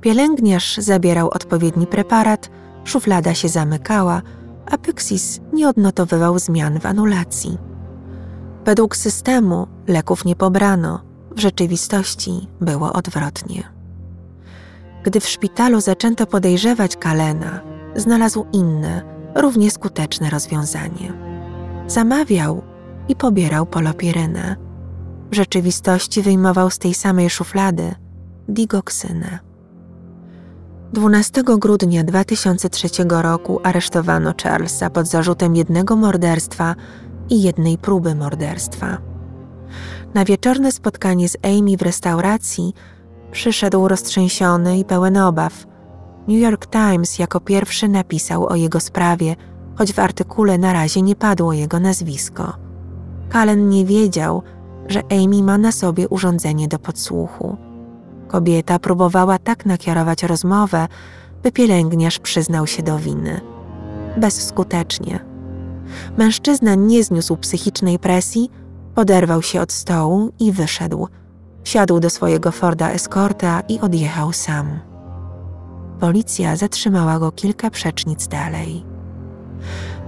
Pielęgniarz 0.00 0.76
zabierał 0.76 1.30
odpowiedni 1.30 1.86
preparat, 1.86 2.59
szuflada 2.84 3.34
się 3.34 3.48
zamykała, 3.48 4.22
a 4.70 4.78
Pixis 4.78 5.40
nie 5.52 5.68
odnotowywał 5.68 6.38
zmian 6.38 6.80
w 6.80 6.86
anulacji. 6.86 7.58
Według 8.64 8.96
systemu 8.96 9.66
leków 9.86 10.24
nie 10.24 10.36
pobrano, 10.36 11.02
w 11.36 11.40
rzeczywistości 11.40 12.48
było 12.60 12.92
odwrotnie. 12.92 13.72
Gdy 15.02 15.20
w 15.20 15.28
szpitalu 15.28 15.80
zaczęto 15.80 16.26
podejrzewać 16.26 16.96
Kalena, 16.96 17.60
znalazł 17.96 18.46
inne, 18.52 19.02
równie 19.34 19.70
skuteczne 19.70 20.30
rozwiązanie. 20.30 21.12
Zamawiał 21.86 22.62
i 23.08 23.16
pobierał 23.16 23.66
polopirynę. 23.66 24.56
W 25.30 25.34
rzeczywistości 25.34 26.22
wyjmował 26.22 26.70
z 26.70 26.78
tej 26.78 26.94
samej 26.94 27.30
szuflady 27.30 27.94
digoksynę. 28.48 29.49
12 30.92 31.42
grudnia 31.58 32.04
2003 32.04 32.88
roku 33.08 33.60
aresztowano 33.62 34.32
Charlesa 34.42 34.90
pod 34.90 35.06
zarzutem 35.06 35.56
jednego 35.56 35.96
morderstwa 35.96 36.74
i 37.28 37.42
jednej 37.42 37.78
próby 37.78 38.14
morderstwa. 38.14 38.98
Na 40.14 40.24
wieczorne 40.24 40.72
spotkanie 40.72 41.28
z 41.28 41.36
Amy 41.42 41.76
w 41.76 41.82
restauracji 41.82 42.72
przyszedł 43.32 43.88
roztrzęsiony 43.88 44.78
i 44.78 44.84
pełen 44.84 45.16
obaw. 45.16 45.66
New 46.28 46.40
York 46.40 46.66
Times 46.66 47.18
jako 47.18 47.40
pierwszy 47.40 47.88
napisał 47.88 48.46
o 48.46 48.54
jego 48.54 48.80
sprawie, 48.80 49.36
choć 49.74 49.92
w 49.92 49.98
artykule 49.98 50.58
na 50.58 50.72
razie 50.72 51.02
nie 51.02 51.16
padło 51.16 51.52
jego 51.52 51.80
nazwisko. 51.80 52.56
Kalen 53.28 53.68
nie 53.68 53.84
wiedział, 53.84 54.42
że 54.88 55.02
Amy 55.10 55.42
ma 55.42 55.58
na 55.58 55.72
sobie 55.72 56.08
urządzenie 56.08 56.68
do 56.68 56.78
podsłuchu. 56.78 57.69
Kobieta 58.30 58.78
próbowała 58.78 59.38
tak 59.38 59.66
nakierować 59.66 60.22
rozmowę, 60.22 60.88
by 61.42 61.52
pielęgniarz 61.52 62.18
przyznał 62.18 62.66
się 62.66 62.82
do 62.82 62.98
winy. 62.98 63.40
Bezskutecznie. 64.16 65.20
Mężczyzna 66.18 66.74
nie 66.74 67.04
zniósł 67.04 67.36
psychicznej 67.36 67.98
presji, 67.98 68.50
Oderwał 68.96 69.42
się 69.42 69.60
od 69.60 69.72
stołu 69.72 70.32
i 70.38 70.52
wyszedł. 70.52 71.08
Wsiadł 71.64 72.00
do 72.00 72.10
swojego 72.10 72.52
Forda 72.52 72.90
Escorta 72.90 73.60
i 73.68 73.80
odjechał 73.80 74.32
sam. 74.32 74.80
policja 76.00 76.56
zatrzymała 76.56 77.18
go 77.18 77.32
kilka 77.32 77.70
przecznic 77.70 78.28
dalej. 78.28 78.84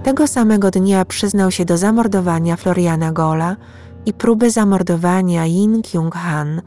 Tego 0.03 0.27
samego 0.27 0.71
dnia 0.71 1.05
przyznał 1.05 1.51
się 1.51 1.65
do 1.65 1.77
zamordowania 1.77 2.55
Floriana 2.55 3.11
Gola 3.11 3.55
i 4.05 4.13
próby 4.13 4.51
zamordowania 4.51 5.45
Yin 5.45 5.81
Kyung 5.81 6.15
Han, 6.15 6.61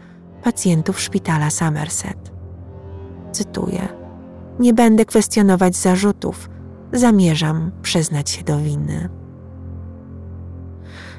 pacjentów 0.47 1.01
szpitala 1.01 1.51
Somerset. 1.51 2.32
Cytuję: 3.32 3.88
Nie 4.59 4.74
będę 4.74 5.05
kwestionować 5.05 5.76
zarzutów, 5.76 6.49
zamierzam 6.92 7.70
przyznać 7.82 8.30
się 8.30 8.42
do 8.42 8.59
winy. 8.59 9.09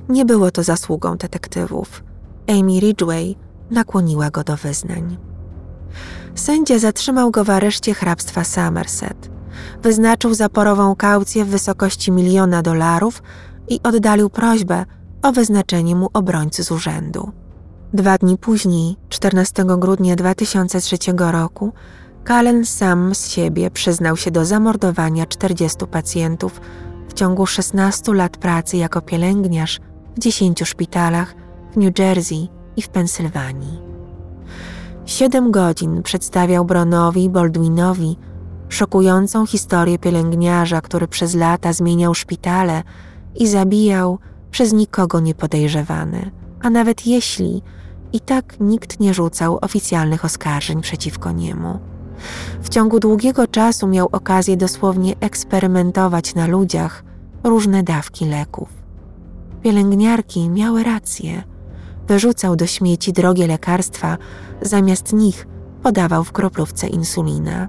Nie 0.09 0.25
było 0.25 0.51
to 0.51 0.63
zasługą 0.63 1.17
detektywów. 1.17 2.03
Amy 2.49 2.79
Ridgway 2.79 3.35
nakłoniła 3.71 4.29
go 4.29 4.43
do 4.43 4.57
wyznań. 4.57 5.17
Sędzia 6.35 6.79
zatrzymał 6.79 7.31
go 7.31 7.43
w 7.43 7.49
areszcie 7.49 7.93
hrabstwa 7.93 8.43
Somerset. 8.43 9.29
Wyznaczył 9.81 10.33
zaporową 10.33 10.95
kaucję 10.95 11.45
w 11.45 11.49
wysokości 11.49 12.11
miliona 12.11 12.61
dolarów 12.61 13.23
i 13.67 13.79
oddalił 13.83 14.29
prośbę 14.29 14.85
o 15.21 15.31
wyznaczenie 15.31 15.95
mu 15.95 16.09
obrońcy 16.13 16.63
z 16.63 16.71
urzędu. 16.71 17.31
Dwa 17.97 18.17
dni 18.17 18.37
później, 18.37 18.95
14 19.09 19.65
grudnia 19.77 20.15
2003 20.15 20.97
roku, 21.17 21.73
Kalen 22.23 22.65
sam 22.65 23.15
z 23.15 23.29
siebie 23.29 23.71
przyznał 23.71 24.17
się 24.17 24.31
do 24.31 24.45
zamordowania 24.45 25.25
40 25.25 25.77
pacjentów 25.91 26.61
w 27.07 27.13
ciągu 27.13 27.45
16 27.45 28.13
lat 28.13 28.37
pracy 28.37 28.77
jako 28.77 29.01
pielęgniarz 29.01 29.79
w 30.15 30.19
10 30.19 30.59
szpitalach 30.65 31.35
w 31.71 31.77
New 31.77 31.99
Jersey 31.99 32.47
i 32.75 32.81
w 32.81 32.89
Pensylwanii. 32.89 33.81
Siedem 35.05 35.51
godzin 35.51 36.03
przedstawiał 36.03 36.65
Bronowi 36.65 37.29
Baldwinowi 37.29 38.17
szokującą 38.69 39.45
historię 39.45 39.99
pielęgniarza, 39.99 40.81
który 40.81 41.07
przez 41.07 41.35
lata 41.35 41.73
zmieniał 41.73 42.13
szpitale 42.13 42.83
i 43.35 43.47
zabijał 43.47 44.19
przez 44.51 44.73
nikogo 44.73 45.19
niepodejrzewany, 45.19 46.31
a 46.61 46.69
nawet 46.69 47.07
jeśli 47.07 47.61
i 48.13 48.19
tak 48.19 48.59
nikt 48.59 48.99
nie 48.99 49.13
rzucał 49.13 49.59
oficjalnych 49.61 50.25
oskarżeń 50.25 50.81
przeciwko 50.81 51.31
niemu. 51.31 51.79
W 52.61 52.69
ciągu 52.69 52.99
długiego 52.99 53.47
czasu 53.47 53.87
miał 53.87 54.09
okazję 54.11 54.57
dosłownie 54.57 55.15
eksperymentować 55.19 56.35
na 56.35 56.47
ludziach 56.47 57.03
różne 57.43 57.83
dawki 57.83 58.25
leków. 58.25 58.69
Pielęgniarki 59.63 60.49
miały 60.49 60.83
rację. 60.83 61.43
Wyrzucał 62.07 62.55
do 62.55 62.67
śmieci 62.67 63.13
drogie 63.13 63.47
lekarstwa, 63.47 64.17
zamiast 64.61 65.13
nich 65.13 65.47
podawał 65.83 66.23
w 66.23 66.31
kroplówce 66.31 66.87
insulina. 66.87 67.67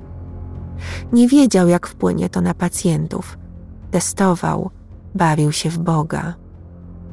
Nie 1.13 1.29
wiedział, 1.29 1.69
jak 1.69 1.87
wpłynie 1.87 2.29
to 2.29 2.41
na 2.41 2.55
pacjentów. 2.55 3.39
Testował, 3.91 4.71
bawił 5.15 5.53
się 5.53 5.71
w 5.71 5.79
Boga. 5.79 6.35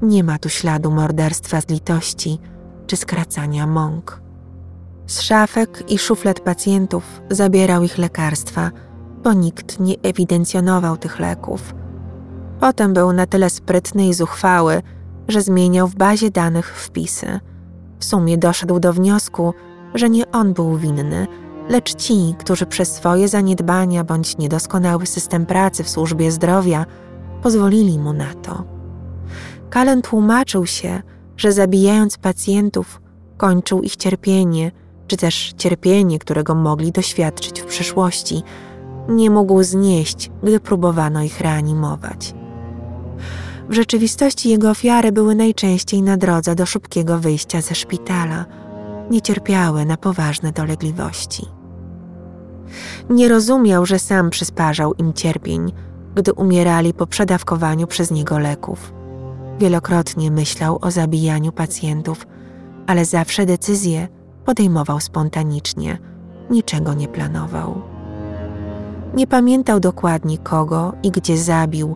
Nie 0.02 0.24
ma 0.24 0.40
tu 0.40 0.50
śladu 0.50 0.92
morderstwa 0.92 1.62
z 1.62 1.70
litości 1.70 2.40
czy 2.88 2.96
skracania 2.96 3.68
mąk. 3.68 4.22
Z 5.08 5.22
szafek 5.22 5.84
i 5.92 5.98
szuflad 5.98 6.40
pacjentów 6.40 7.22
zabierał 7.30 7.84
ich 7.84 7.98
lekarstwa, 7.98 8.72
bo 9.24 9.34
nikt 9.34 9.80
nie 9.80 9.96
ewidencjonował 10.04 10.98
tych 10.98 11.20
leków. 11.20 11.76
Potem 12.60 12.94
był 12.94 13.14
na 13.14 13.26
tyle 13.26 13.50
sprytny 13.50 14.08
i 14.08 14.14
zuchwały, 14.14 14.82
że 15.28 15.42
zmieniał 15.42 15.88
w 15.88 15.96
bazie 15.96 16.32
danych 16.32 16.76
wpisy. 16.76 17.40
W 18.00 18.06
sumie 18.06 18.38
doszedł 18.38 18.80
do 18.80 18.94
wniosku, 18.94 19.54
że 19.94 20.10
nie 20.10 20.32
on 20.32 20.54
był 20.54 20.78
winny, 20.78 21.28
lecz 21.70 21.96
ci, 21.96 22.36
którzy 22.40 22.66
przez 22.66 22.96
swoje 22.96 23.28
zaniedbania 23.28 24.04
bądź 24.04 24.38
niedoskonały 24.38 25.06
system 25.06 25.46
pracy 25.46 25.84
w 25.84 25.90
służbie 25.90 26.32
zdrowia 26.32 26.86
pozwolili 27.42 28.00
mu 28.00 28.14
na 28.14 28.34
to. 28.34 28.64
Kalen 29.70 30.02
tłumaczył 30.02 30.66
się, 30.66 31.02
że 31.38 31.52
zabijając 31.52 32.18
pacjentów, 32.18 33.02
kończył 33.38 33.82
ich 33.82 33.96
cierpienie, 33.96 34.72
czy 35.08 35.18
też 35.18 35.54
cierpienie, 35.58 36.20
którego 36.20 36.56
mogli 36.56 36.92
doświadczyć 36.92 37.62
w 37.62 37.66
przyszłości, 37.66 38.44
nie 39.10 39.30
mógł 39.30 39.64
znieść, 39.64 40.32
gdy 40.44 40.60
próbowano 40.60 41.24
ich 41.24 41.42
reanimować. 41.42 42.34
W 43.70 43.74
rzeczywistości 43.74 44.50
jego 44.50 44.70
ofiary 44.70 45.12
były 45.12 45.36
najczęściej 45.36 46.02
na 46.02 46.18
drodze 46.18 46.56
do 46.56 46.66
szybkiego 46.66 47.20
wyjścia 47.20 47.62
ze 47.62 47.76
szpitala. 47.76 48.46
Nie 49.12 49.22
cierpiały 49.22 49.86
na 49.86 49.98
poważne 49.98 50.52
dolegliwości. 50.52 51.46
Nie 53.10 53.30
rozumiał, 53.30 53.86
że 53.86 54.00
sam 54.00 54.30
przysparzał 54.30 54.94
im 54.94 55.14
cierpień, 55.14 55.72
gdy 56.16 56.34
umierali 56.34 56.94
po 56.94 57.08
przedawkowaniu 57.08 57.88
przez 57.88 58.12
niego 58.12 58.40
leków. 58.40 58.94
Wielokrotnie 59.60 60.32
myślał 60.32 60.78
o 60.82 60.92
zabijaniu 60.92 61.52
pacjentów, 61.52 62.28
ale 62.88 63.06
zawsze 63.06 63.46
decyzje 63.46 64.08
podejmował 64.46 65.00
spontanicznie, 65.00 65.98
niczego 66.50 66.94
nie 66.94 67.08
planował. 67.08 67.82
Nie 69.14 69.28
pamiętał 69.28 69.80
dokładnie 69.80 70.38
kogo 70.38 70.94
i 71.04 71.12
gdzie 71.12 71.38
zabił, 71.38 71.96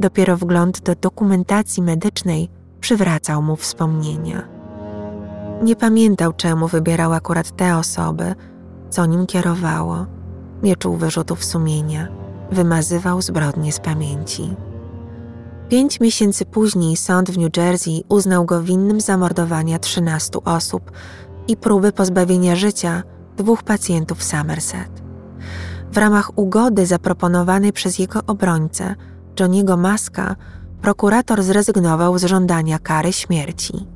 dopiero 0.00 0.36
wgląd 0.36 0.80
do 0.80 0.94
dokumentacji 0.94 1.82
medycznej 1.82 2.48
przywracał 2.80 3.42
mu 3.42 3.56
wspomnienia. 3.56 4.48
Nie 5.62 5.76
pamiętał, 5.76 6.32
czemu 6.32 6.68
wybierał 6.68 7.12
akurat 7.12 7.56
te 7.56 7.76
osoby, 7.76 8.34
co 8.90 9.06
nim 9.06 9.26
kierowało. 9.26 10.06
Nie 10.62 10.76
czuł 10.76 10.96
wyrzutów 10.96 11.44
sumienia, 11.44 12.08
wymazywał 12.50 13.22
zbrodnie 13.22 13.72
z 13.72 13.80
pamięci. 13.80 14.54
Pięć 15.72 16.00
miesięcy 16.00 16.44
później 16.44 16.96
sąd 16.96 17.30
w 17.30 17.38
New 17.38 17.56
Jersey 17.56 18.04
uznał 18.08 18.44
go 18.44 18.62
winnym 18.62 19.00
zamordowania 19.00 19.78
13 19.78 20.30
osób 20.44 20.90
i 21.48 21.56
próby 21.56 21.92
pozbawienia 21.92 22.56
życia 22.56 23.02
dwóch 23.36 23.62
pacjentów 23.62 24.22
Somerset. 24.22 25.02
W 25.92 25.96
ramach 25.96 26.38
ugody 26.38 26.86
zaproponowanej 26.86 27.72
przez 27.72 27.98
jego 27.98 28.20
obrońcę, 28.26 28.94
Johniego 29.40 29.76
Maska, 29.76 30.36
prokurator 30.82 31.42
zrezygnował 31.42 32.18
z 32.18 32.24
żądania 32.24 32.78
kary 32.78 33.12
śmierci. 33.12 33.86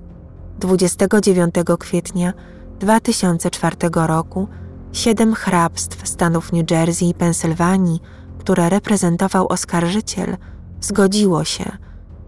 29 0.58 1.54
kwietnia 1.78 2.32
2004 2.80 3.76
roku 3.94 4.48
siedem 4.92 5.34
hrabstw 5.34 6.08
stanów 6.08 6.52
New 6.52 6.70
Jersey 6.70 7.08
i 7.08 7.14
Pensylwanii, 7.14 8.00
które 8.38 8.68
reprezentował 8.68 9.48
oskarżyciel, 9.48 10.36
zgodziło 10.80 11.44
się, 11.44 11.76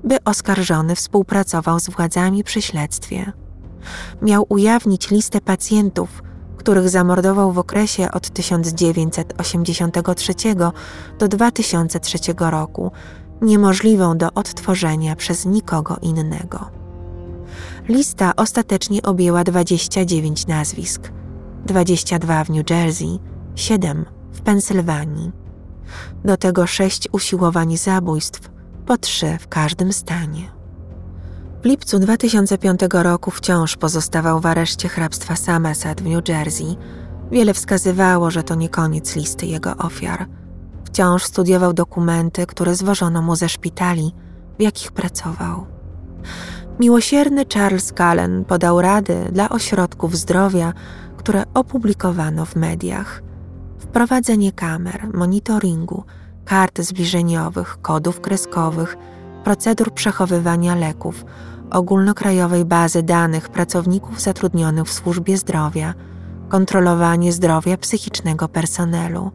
by 0.05 0.25
oskarżony 0.25 0.95
współpracował 0.95 1.81
z 1.81 1.91
władzami 1.91 2.45
przy 2.45 2.63
śledztwie. 2.63 3.33
Miał 4.23 4.47
ujawnić 4.49 5.11
listę 5.11 5.41
pacjentów, 5.41 6.23
których 6.57 6.89
zamordował 6.89 7.53
w 7.53 7.59
okresie 7.59 8.13
od 8.13 8.31
1983 8.31 10.35
do 11.19 11.29
2003 11.29 12.19
roku, 12.39 12.93
niemożliwą 13.43 14.19
do 14.19 14.29
odtworzenia 14.35 15.17
przez 15.17 15.47
nikogo 15.47 15.97
innego. 16.03 16.71
Lista 17.89 18.33
ostatecznie 18.37 19.03
objęła 19.03 19.45
29 19.45 20.47
nazwisk, 20.47 21.13
22 21.67 22.45
w 22.45 22.51
New 22.51 22.71
Jersey, 22.71 23.19
7 23.55 24.05
w 24.33 24.41
Pensylwanii. 24.41 25.33
Do 26.25 26.37
tego 26.37 26.67
sześć 26.67 27.09
usiłowań 27.13 27.77
zabójstw, 27.77 28.51
po 28.87 28.97
trzy 28.97 29.39
w 29.41 29.49
każdym 29.49 29.93
stanie. 29.93 30.59
W 31.63 31.65
lipcu 31.65 31.99
2005 31.99 32.81
roku 32.93 33.31
wciąż 33.31 33.77
pozostawał 33.77 34.41
w 34.41 34.47
areszcie 34.47 34.89
hrabstwa 34.89 35.37
Somerset 35.37 36.03
w 36.03 36.07
New 36.07 36.29
Jersey. 36.29 36.77
Wiele 37.31 37.55
wskazywało, 37.55 38.31
że 38.31 38.43
to 38.43 38.55
nie 38.55 38.69
koniec 38.69 39.17
listy 39.17 39.47
jego 39.47 39.77
ofiar. 39.77 40.27
Wciąż 40.85 41.25
studiował 41.25 41.73
dokumenty, 41.73 42.47
które 42.47 42.75
zwożono 42.75 43.23
mu 43.23 43.37
ze 43.37 43.49
szpitali, 43.49 44.15
w 44.59 44.63
jakich 44.63 44.93
pracował. 44.93 45.67
Miłosierny 46.81 47.45
Charles 47.55 47.93
Cullen 47.93 48.45
podał 48.45 48.81
rady 48.81 49.29
dla 49.33 49.49
ośrodków 49.49 50.17
zdrowia, 50.17 50.73
które 51.17 51.45
opublikowano 51.55 52.45
w 52.45 52.57
mediach. 52.57 53.23
Wprowadzenie 53.79 54.53
kamer, 54.53 55.09
monitoringu, 55.15 56.05
kart 56.45 56.81
zbliżeniowych, 56.81 57.79
kodów 57.83 58.21
kreskowych, 58.21 58.97
procedur 59.45 59.95
przechowywania 59.95 60.75
leków, 60.75 61.25
ogólnokrajowej 61.71 62.65
bazy 62.65 63.03
danych 63.03 63.49
pracowników 63.49 64.21
zatrudnionych 64.21 64.85
w 64.85 64.93
służbie 64.93 65.37
zdrowia, 65.37 65.95
kontrolowanie 66.49 67.33
zdrowia 67.33 67.77
psychicznego 67.77 68.49
personelu. 68.49 69.31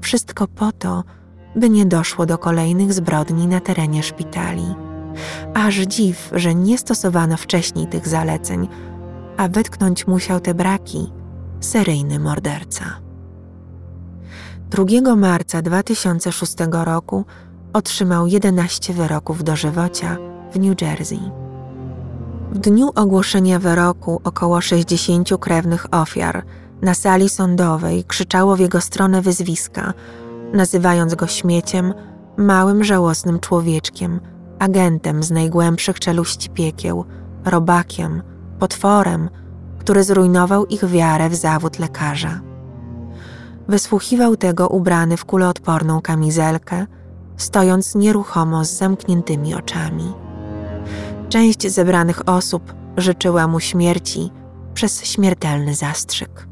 Wszystko 0.00 0.48
po 0.48 0.72
to, 0.72 1.04
by 1.56 1.70
nie 1.70 1.86
doszło 1.86 2.26
do 2.26 2.38
kolejnych 2.38 2.92
zbrodni 2.92 3.46
na 3.46 3.60
terenie 3.60 4.02
szpitali. 4.02 4.74
Aż 5.54 5.74
dziw, 5.74 6.30
że 6.34 6.54
nie 6.54 6.78
stosowano 6.78 7.36
wcześniej 7.36 7.86
tych 7.86 8.08
zaleceń, 8.08 8.68
a 9.36 9.48
wytknąć 9.48 10.06
musiał 10.06 10.40
te 10.40 10.54
braki 10.54 11.12
seryjny 11.60 12.18
morderca. 12.18 12.84
2 14.72 15.16
marca 15.16 15.62
2006 15.62 16.56
roku 16.70 17.24
otrzymał 17.72 18.26
11 18.26 18.92
wyroków 18.92 19.44
dożywocia 19.44 20.16
w 20.52 20.58
New 20.58 20.82
Jersey. 20.82 21.20
W 22.52 22.58
dniu 22.58 22.90
ogłoszenia 22.94 23.58
wyroku 23.58 24.20
około 24.24 24.60
60 24.60 25.28
krewnych 25.40 25.86
ofiar 25.94 26.44
na 26.82 26.94
sali 26.94 27.28
sądowej 27.28 28.04
krzyczało 28.04 28.56
w 28.56 28.60
jego 28.60 28.80
stronę 28.80 29.22
wyzwiska, 29.22 29.92
nazywając 30.52 31.14
go 31.14 31.26
śmieciem, 31.26 31.94
małym 32.36 32.84
żałosnym 32.84 33.40
człowieczkiem, 33.40 34.20
agentem 34.58 35.22
z 35.22 35.30
najgłębszych 35.30 36.00
czeluści 36.00 36.50
piekieł, 36.50 37.04
robakiem, 37.44 38.22
potworem, 38.58 39.28
który 39.78 40.04
zrujnował 40.04 40.66
ich 40.66 40.84
wiarę 40.84 41.28
w 41.28 41.34
zawód 41.34 41.78
lekarza. 41.78 42.51
Wysłuchiwał 43.68 44.36
tego 44.36 44.68
ubrany 44.68 45.16
w 45.16 45.24
kuloodporną 45.24 46.00
kamizelkę, 46.00 46.86
stojąc 47.36 47.94
nieruchomo 47.94 48.64
z 48.64 48.70
zamkniętymi 48.70 49.54
oczami. 49.54 50.12
Część 51.28 51.68
zebranych 51.68 52.28
osób 52.28 52.74
życzyła 52.96 53.46
mu 53.46 53.60
śmierci 53.60 54.30
przez 54.74 55.04
śmiertelny 55.04 55.74
zastrzyk. 55.74 56.46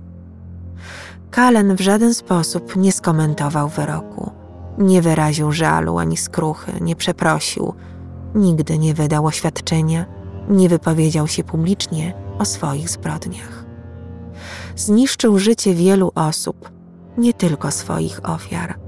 Kalen 1.30 1.76
w 1.76 1.80
żaden 1.80 2.14
sposób 2.14 2.76
nie 2.76 2.92
skomentował 2.92 3.68
wyroku. 3.68 4.30
Nie 4.78 5.02
wyraził 5.02 5.52
żalu 5.52 5.98
ani 5.98 6.16
skruchy, 6.16 6.72
nie 6.80 6.96
przeprosił, 6.96 7.74
nigdy 8.34 8.78
nie 8.78 8.94
wydał 8.94 9.26
oświadczenia, 9.26 10.06
nie 10.48 10.68
wypowiedział 10.68 11.28
się 11.28 11.44
publicznie 11.44 12.14
o 12.38 12.44
swoich 12.44 12.88
zbrodniach. 12.88 13.64
Zniszczył 14.76 15.38
życie 15.38 15.74
wielu 15.74 16.12
osób, 16.14 16.70
nie 17.18 17.34
tylko 17.34 17.70
swoich 17.70 18.20
ofiar. 18.28 18.78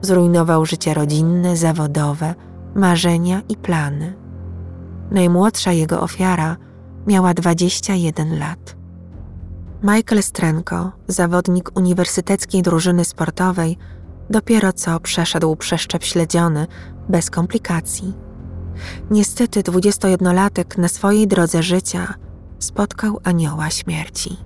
Zrujnował 0.00 0.66
życie 0.66 0.94
rodzinne, 0.94 1.56
zawodowe, 1.56 2.34
marzenia 2.74 3.42
i 3.48 3.56
plany. 3.56 4.14
Najmłodsza 5.10 5.72
jego 5.72 6.00
ofiara 6.00 6.56
miała 7.06 7.34
21 7.34 8.38
lat. 8.38 8.76
Michael 9.82 10.22
Strenko, 10.22 10.92
zawodnik 11.08 11.78
uniwersyteckiej 11.78 12.62
drużyny 12.62 13.04
sportowej, 13.04 13.78
dopiero 14.30 14.72
co 14.72 15.00
przeszedł 15.00 15.56
przeszczep 15.56 16.04
śledziony 16.04 16.66
bez 17.08 17.30
komplikacji. 17.30 18.14
Niestety 19.10 19.62
21-latek 19.62 20.78
na 20.78 20.88
swojej 20.88 21.26
drodze 21.28 21.62
życia 21.62 22.14
spotkał 22.58 23.20
anioła 23.24 23.70
śmierci. 23.70 24.36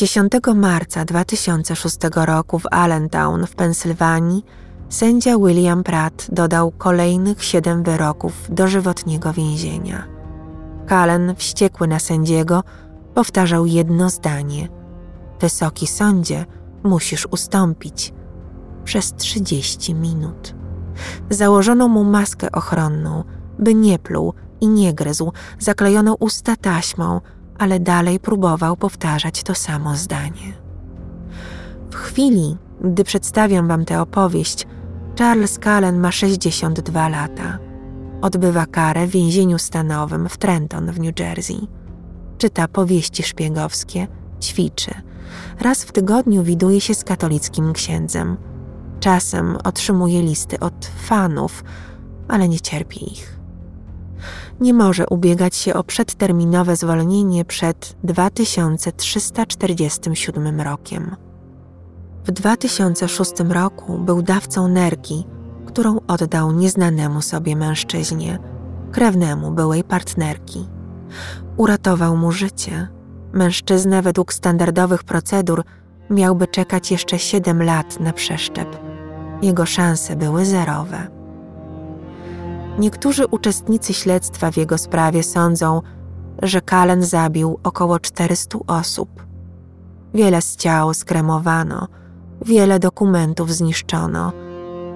10 0.00 0.32
marca 0.54 1.04
2006 1.04 1.96
roku 2.14 2.58
w 2.58 2.66
Allentown 2.70 3.46
w 3.46 3.54
Pensylwanii 3.54 4.44
sędzia 4.88 5.38
William 5.38 5.84
Pratt 5.84 6.26
dodał 6.32 6.70
kolejnych 6.70 7.44
siedem 7.44 7.82
wyroków 7.82 8.32
dożywotniego 8.48 9.32
więzienia. 9.32 10.06
Kalen, 10.86 11.34
wściekły 11.36 11.88
na 11.88 11.98
sędziego, 11.98 12.62
powtarzał 13.14 13.66
jedno 13.66 14.10
zdanie: 14.10 14.68
Wysoki 15.40 15.86
sądzie, 15.86 16.46
musisz 16.82 17.28
ustąpić. 17.30 18.14
Przez 18.84 19.14
30 19.14 19.94
minut. 19.94 20.54
Założono 21.30 21.88
mu 21.88 22.04
maskę 22.04 22.52
ochronną, 22.52 23.24
by 23.58 23.74
nie 23.74 23.98
pluł 23.98 24.34
i 24.60 24.68
nie 24.68 24.94
gryzł, 24.94 25.32
zaklejono 25.58 26.16
usta 26.20 26.56
taśmą, 26.56 27.20
ale 27.60 27.80
dalej 27.80 28.20
próbował 28.20 28.76
powtarzać 28.76 29.42
to 29.42 29.54
samo 29.54 29.96
zdanie. 29.96 30.52
W 31.90 31.94
chwili, 31.94 32.56
gdy 32.84 33.04
przedstawiam 33.04 33.68
wam 33.68 33.84
tę 33.84 34.00
opowieść, 34.00 34.66
Charles 35.18 35.58
Cullen 35.58 35.98
ma 35.98 36.12
62 36.12 37.08
lata. 37.08 37.58
Odbywa 38.22 38.66
karę 38.66 39.06
w 39.06 39.10
więzieniu 39.10 39.58
stanowym 39.58 40.28
w 40.28 40.38
Trenton 40.38 40.92
w 40.92 41.00
New 41.00 41.20
Jersey. 41.20 41.66
Czyta 42.38 42.68
powieści 42.68 43.22
szpiegowskie, 43.22 44.06
ćwiczy. 44.42 44.94
Raz 45.60 45.84
w 45.84 45.92
tygodniu 45.92 46.42
widuje 46.42 46.80
się 46.80 46.94
z 46.94 47.04
katolickim 47.04 47.72
księdzem. 47.72 48.36
Czasem 49.00 49.56
otrzymuje 49.64 50.22
listy 50.22 50.60
od 50.60 50.86
fanów, 50.86 51.64
ale 52.28 52.48
nie 52.48 52.60
cierpi 52.60 53.12
ich 53.12 53.39
nie 54.60 54.74
może 54.74 55.06
ubiegać 55.06 55.56
się 55.56 55.74
o 55.74 55.84
przedterminowe 55.84 56.76
zwolnienie 56.76 57.44
przed 57.44 57.96
2347 58.04 60.60
rokiem. 60.60 61.16
W 62.24 62.30
2006 62.30 63.32
roku 63.48 63.98
był 63.98 64.22
dawcą 64.22 64.68
nerki, 64.68 65.24
którą 65.66 66.00
oddał 66.06 66.52
nieznanemu 66.52 67.22
sobie 67.22 67.56
mężczyźnie, 67.56 68.38
krewnemu 68.92 69.50
byłej 69.50 69.84
partnerki. 69.84 70.68
Uratował 71.56 72.16
mu 72.16 72.32
życie. 72.32 72.88
Mężczyzna 73.32 74.02
według 74.02 74.32
standardowych 74.32 75.04
procedur 75.04 75.64
miałby 76.10 76.46
czekać 76.46 76.90
jeszcze 76.90 77.18
7 77.18 77.62
lat 77.62 78.00
na 78.00 78.12
przeszczep. 78.12 78.78
Jego 79.42 79.66
szanse 79.66 80.16
były 80.16 80.44
zerowe. 80.44 81.19
Niektórzy 82.78 83.26
uczestnicy 83.26 83.94
śledztwa 83.94 84.50
w 84.50 84.56
jego 84.56 84.78
sprawie 84.78 85.22
sądzą, 85.22 85.82
że 86.42 86.60
Kalen 86.60 87.02
zabił 87.02 87.58
około 87.62 87.98
400 87.98 88.58
osób. 88.66 89.26
Wiele 90.14 90.42
z 90.42 90.56
ciał 90.56 90.94
skremowano, 90.94 91.88
wiele 92.44 92.78
dokumentów 92.78 93.52
zniszczono. 93.52 94.32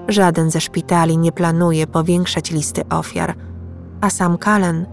Żaden 0.07 0.51
ze 0.51 0.61
szpitali 0.61 1.17
nie 1.17 1.31
planuje 1.31 1.87
powiększać 1.87 2.51
listy 2.51 2.81
ofiar, 2.89 3.35
a 4.01 4.09
sam 4.09 4.37
Kalen 4.37 4.85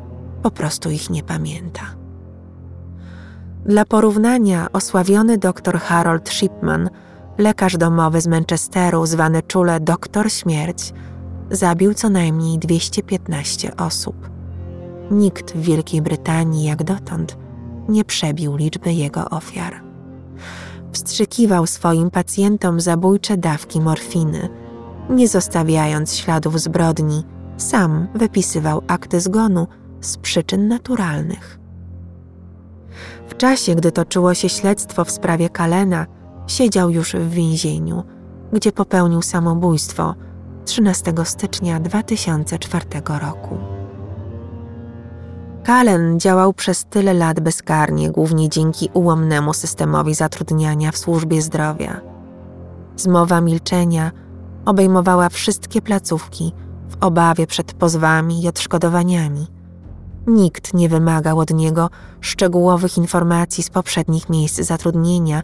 po 0.42 0.50
prostu 0.50 0.90
ich 0.90 1.10
nie 1.10 1.22
pamięta. 1.22 1.82
Dla 3.66 3.84
porównania 3.84 4.66
osławiony 4.72 5.38
dr 5.38 5.80
Harold 5.80 6.28
Shipman, 6.28 6.90
lekarz 7.38 7.76
domowy 7.76 8.20
z 8.20 8.26
Manchesteru, 8.26 9.06
zwany 9.06 9.42
czule 9.42 9.80
doktor 9.80 10.30
śmierć, 10.32 10.92
zabił 11.52 11.94
co 11.94 12.10
najmniej 12.10 12.58
215 12.58 13.76
osób. 13.76 14.30
Nikt 15.10 15.52
w 15.52 15.60
Wielkiej 15.62 16.02
Brytanii 16.02 16.64
jak 16.64 16.84
dotąd 16.84 17.36
nie 17.88 18.04
przebił 18.04 18.56
liczby 18.56 18.92
jego 18.92 19.30
ofiar. 19.30 19.82
Wstrzykiwał 20.92 21.66
swoim 21.66 22.10
pacjentom 22.10 22.80
zabójcze 22.80 23.36
dawki 23.36 23.80
morfiny, 23.80 24.48
nie 25.10 25.28
zostawiając 25.28 26.14
śladów 26.14 26.60
zbrodni, 26.60 27.24
sam 27.56 28.08
wypisywał 28.14 28.82
akty 28.86 29.20
zgonu 29.20 29.66
z 30.00 30.16
przyczyn 30.16 30.68
naturalnych. 30.68 31.58
W 33.28 33.36
czasie, 33.36 33.74
gdy 33.74 33.92
toczyło 33.92 34.34
się 34.34 34.48
śledztwo 34.48 35.04
w 35.04 35.10
sprawie 35.10 35.48
Kalena, 35.48 36.06
siedział 36.46 36.90
już 36.90 37.12
w 37.12 37.30
więzieniu, 37.30 38.02
gdzie 38.52 38.72
popełnił 38.72 39.22
samobójstwo– 39.22 40.14
13 40.64 41.12
stycznia 41.24 41.80
2004 41.80 42.86
roku. 43.20 43.58
Kalen 45.64 46.20
działał 46.20 46.52
przez 46.52 46.84
tyle 46.84 47.14
lat 47.14 47.40
bezkarnie, 47.40 48.10
głównie 48.10 48.48
dzięki 48.48 48.88
ułomnemu 48.94 49.54
systemowi 49.54 50.14
zatrudniania 50.14 50.92
w 50.92 50.98
służbie 50.98 51.42
zdrowia. 51.42 52.00
Zmowa 52.96 53.40
milczenia 53.40 54.10
obejmowała 54.64 55.28
wszystkie 55.28 55.82
placówki 55.82 56.52
w 56.88 57.04
obawie 57.04 57.46
przed 57.46 57.72
pozwami 57.72 58.42
i 58.42 58.48
odszkodowaniami. 58.48 59.46
Nikt 60.26 60.74
nie 60.74 60.88
wymagał 60.88 61.38
od 61.38 61.50
niego 61.54 61.90
szczegółowych 62.20 62.98
informacji 62.98 63.64
z 63.64 63.70
poprzednich 63.70 64.28
miejsc 64.28 64.60
zatrudnienia, 64.60 65.42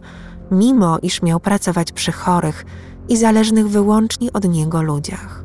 mimo 0.51 0.99
iż 1.01 1.21
miał 1.21 1.39
pracować 1.39 1.91
przy 1.91 2.11
chorych 2.11 2.65
i 3.09 3.17
zależnych 3.17 3.69
wyłącznie 3.69 4.33
od 4.33 4.49
niego 4.49 4.81
ludziach. 4.81 5.43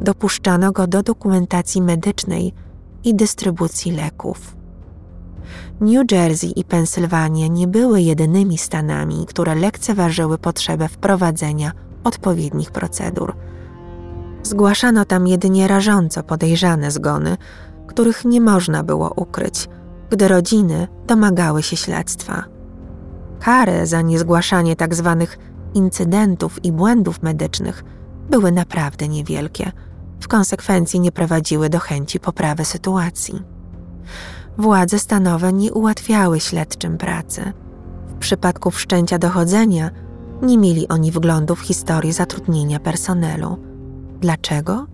Dopuszczano 0.00 0.72
go 0.72 0.86
do 0.86 1.02
dokumentacji 1.02 1.82
medycznej 1.82 2.52
i 3.04 3.14
dystrybucji 3.14 3.92
leków. 3.92 4.56
New 5.80 6.12
Jersey 6.12 6.52
i 6.56 6.64
Pensylwania 6.64 7.46
nie 7.46 7.66
były 7.66 8.00
jedynymi 8.02 8.58
stanami, 8.58 9.26
które 9.28 9.54
lekceważyły 9.54 10.38
potrzebę 10.38 10.88
wprowadzenia 10.88 11.72
odpowiednich 12.04 12.70
procedur. 12.70 13.36
Zgłaszano 14.42 15.04
tam 15.04 15.26
jedynie 15.26 15.68
rażąco 15.68 16.22
podejrzane 16.22 16.90
zgony, 16.90 17.36
których 17.86 18.24
nie 18.24 18.40
można 18.40 18.82
było 18.82 19.12
ukryć, 19.16 19.68
gdy 20.10 20.28
rodziny 20.28 20.88
domagały 21.06 21.62
się 21.62 21.76
śledztwa. 21.76 22.44
Kary 23.40 23.86
za 23.86 24.00
niezgłaszanie 24.00 24.76
tzw. 24.76 25.26
Incydentów 25.74 26.64
i 26.64 26.72
błędów 26.72 27.22
medycznych 27.22 27.84
były 28.30 28.52
naprawdę 28.52 29.08
niewielkie, 29.08 29.72
w 30.20 30.28
konsekwencji 30.28 31.00
nie 31.00 31.12
prowadziły 31.12 31.68
do 31.68 31.78
chęci 31.78 32.20
poprawy 32.20 32.64
sytuacji. 32.64 33.42
Władze 34.58 34.98
stanowe 34.98 35.52
nie 35.52 35.72
ułatwiały 35.72 36.40
śledczym 36.40 36.98
pracy. 36.98 37.52
W 38.08 38.14
przypadku 38.14 38.70
wszczęcia 38.70 39.18
dochodzenia 39.18 39.90
Nie 40.42 40.58
mieli 40.58 40.88
oni 40.88 41.12
wglądu 41.12 41.54
w 41.54 41.60
historię 41.60 42.12
zatrudnienia 42.12 42.80
personelu. 42.80 43.58
Dlaczego? 44.20 44.86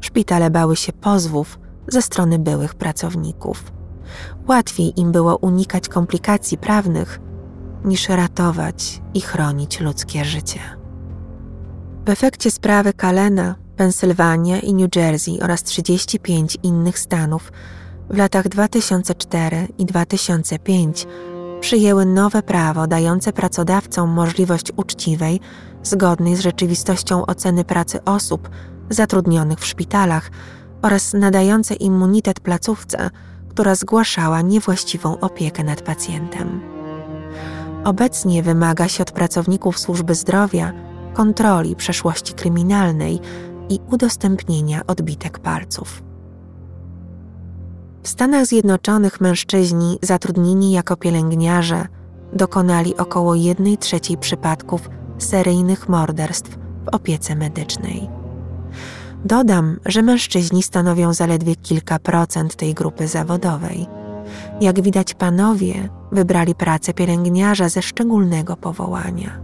Szpitale 0.00 0.50
bały 0.50 0.76
się 0.76 0.92
pozwów 0.92 1.58
ze 1.88 2.02
strony 2.02 2.38
byłych 2.38 2.74
pracowników. 2.74 3.72
Łatwiej 4.48 5.00
im 5.00 5.12
było 5.12 5.36
unikać 5.36 5.88
komplikacji 5.88 6.58
prawnych, 6.58 7.20
niż 7.86 8.08
ratować 8.08 9.02
i 9.14 9.20
chronić 9.20 9.80
ludzkie 9.80 10.24
życie. 10.24 10.60
W 12.06 12.10
efekcie 12.10 12.50
sprawy 12.50 12.92
Kalena, 12.92 13.54
Pensylwania 13.76 14.60
i 14.60 14.74
New 14.74 14.96
Jersey 14.96 15.40
oraz 15.42 15.62
35 15.62 16.58
innych 16.62 16.98
stanów 16.98 17.52
w 18.10 18.16
latach 18.16 18.48
2004 18.48 19.68
i 19.78 19.86
2005 19.86 21.06
przyjęły 21.60 22.06
nowe 22.06 22.42
prawo 22.42 22.86
dające 22.86 23.32
pracodawcom 23.32 24.10
możliwość 24.10 24.72
uczciwej, 24.76 25.40
zgodnej 25.82 26.36
z 26.36 26.40
rzeczywistością 26.40 27.26
oceny 27.26 27.64
pracy 27.64 28.04
osób 28.04 28.50
zatrudnionych 28.90 29.58
w 29.58 29.66
szpitalach 29.66 30.30
oraz 30.82 31.12
nadające 31.12 31.74
immunitet 31.74 32.40
placówce, 32.40 33.10
która 33.48 33.74
zgłaszała 33.74 34.40
niewłaściwą 34.40 35.20
opiekę 35.20 35.64
nad 35.64 35.82
pacjentem. 35.82 36.75
Obecnie 37.86 38.42
wymaga 38.42 38.88
się 38.88 39.02
od 39.02 39.12
pracowników 39.12 39.78
służby 39.78 40.14
zdrowia 40.14 40.72
kontroli 41.14 41.76
przeszłości 41.76 42.34
kryminalnej 42.34 43.20
i 43.68 43.80
udostępnienia 43.90 44.86
odbitek 44.86 45.38
palców. 45.38 46.02
W 48.02 48.08
Stanach 48.08 48.46
Zjednoczonych 48.46 49.20
mężczyźni 49.20 49.98
zatrudnieni 50.02 50.72
jako 50.72 50.96
pielęgniarze 50.96 51.86
dokonali 52.32 52.96
około 52.96 53.34
1 53.34 53.76
trzeciej 53.76 54.18
przypadków 54.18 54.90
seryjnych 55.18 55.88
morderstw 55.88 56.58
w 56.84 56.88
opiece 56.88 57.36
medycznej. 57.36 58.08
Dodam, 59.24 59.76
że 59.84 60.02
mężczyźni 60.02 60.62
stanowią 60.62 61.12
zaledwie 61.12 61.56
kilka 61.56 61.98
procent 61.98 62.56
tej 62.56 62.74
grupy 62.74 63.08
zawodowej. 63.08 63.86
Jak 64.60 64.80
widać, 64.80 65.14
panowie 65.14 65.88
wybrali 66.12 66.54
pracę 66.54 66.94
pielęgniarza 66.94 67.68
ze 67.68 67.82
szczególnego 67.82 68.56
powołania. 68.56 69.38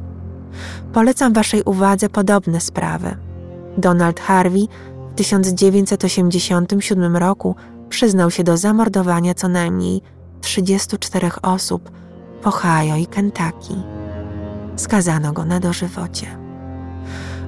Polecam 0.92 1.32
Waszej 1.32 1.62
uwadze 1.62 2.08
podobne 2.08 2.60
sprawy. 2.60 3.16
Donald 3.78 4.20
Harvey 4.20 4.68
w 5.12 5.14
1987 5.14 7.16
roku 7.16 7.56
przyznał 7.88 8.30
się 8.30 8.44
do 8.44 8.56
zamordowania 8.56 9.34
co 9.34 9.48
najmniej 9.48 10.00
34 10.40 11.30
osób 11.42 11.90
w 12.42 12.46
Ohio 12.46 12.96
i 12.96 13.06
Kentucky. 13.06 13.74
Skazano 14.76 15.32
go 15.32 15.44
na 15.44 15.60
dożywocie. 15.60 16.26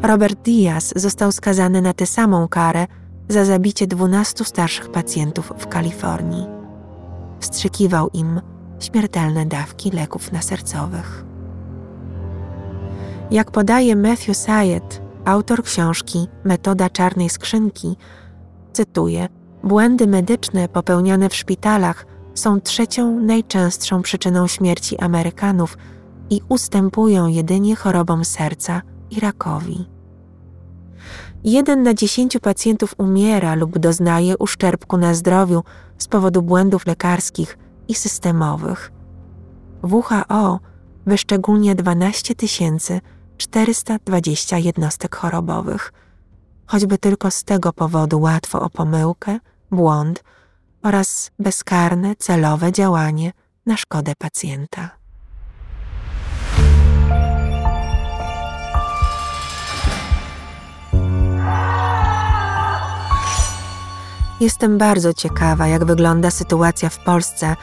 Robert 0.03 0.39
Diaz 0.39 0.93
został 0.97 1.33
skazany 1.33 1.83
na 1.83 1.93
tę 1.93 2.07
samą 2.07 2.49
karę 2.49 2.87
za 3.29 3.45
zabicie 3.45 3.87
12 3.87 4.45
starszych 4.45 4.91
pacjentów 4.91 5.53
w 5.59 5.67
Kalifornii. 5.67 6.47
Wstrzykiwał 7.41 8.11
im 8.13 8.41
śmiertelne 8.81 9.47
dawki 9.47 9.91
leków 9.91 10.33
nasercowych. 10.33 11.25
Jak 13.31 13.51
podaje 13.51 13.97
Matthew 13.97 14.37
Syed, 14.37 15.03
autor 15.25 15.63
książki 15.63 16.27
Metoda 16.45 16.91
czarnej 16.91 17.31
skrzynki, 17.31 17.97
cytuję: 18.73 19.29
Błędy 19.63 20.07
medyczne 20.07 20.69
popełniane 20.69 21.29
w 21.29 21.35
szpitalach 21.35 22.07
są 22.35 22.61
trzecią 22.61 23.21
najczęstszą 23.21 24.03
przyczyną 24.03 24.47
śmierci 24.47 24.99
Amerykanów 24.99 25.79
i 26.31 26.41
ustępują 26.49 27.27
jedynie 27.27 27.77
chorobom 27.77 28.25
serca 28.25 28.83
i 29.11 29.21
rakowi. 29.21 29.87
Jeden 31.45 31.83
na 31.83 31.95
dziesięciu 31.95 32.41
pacjentów 32.41 32.95
umiera 32.99 33.55
lub 33.55 33.79
doznaje 33.79 34.39
uszczerbku 34.39 34.97
na 34.97 35.15
zdrowiu 35.15 35.63
z 35.99 36.09
powodu 36.09 36.43
błędów 36.43 36.87
lekarskich 36.87 37.59
i 37.89 37.95
systemowych. 37.95 38.93
WHO 39.83 40.61
wyszczególnia 41.07 41.75
12 41.75 42.35
420 43.37 44.59
jednostek 44.59 45.17
chorobowych. 45.17 45.93
Choćby 46.67 46.99
tylko 46.99 47.31
z 47.31 47.45
tego 47.45 47.73
powodu 47.73 48.21
łatwo 48.21 48.61
o 48.61 48.71
pomyłkę, 48.71 49.39
błąd 49.71 50.25
oraz 50.83 51.31
bezkarne, 51.39 52.17
celowe 52.17 52.73
działanie 52.73 53.33
na 53.67 53.77
szkodę 53.77 54.13
pacjenta. 54.19 55.04
Jestem 64.41 64.79
bardzo 64.79 65.15
ciekawa, 65.15 65.67
jak 65.67 65.85
wygląda 65.85 66.31
sytuacja 66.31 66.89
w 66.89 66.99
Polsce 66.99 67.57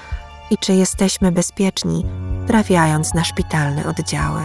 i 0.52 0.58
czy 0.58 0.74
jesteśmy 0.74 1.32
bezpieczni, 1.32 2.06
trafiając 2.48 3.14
na 3.14 3.24
szpitalne 3.24 3.86
oddziały. 3.86 4.42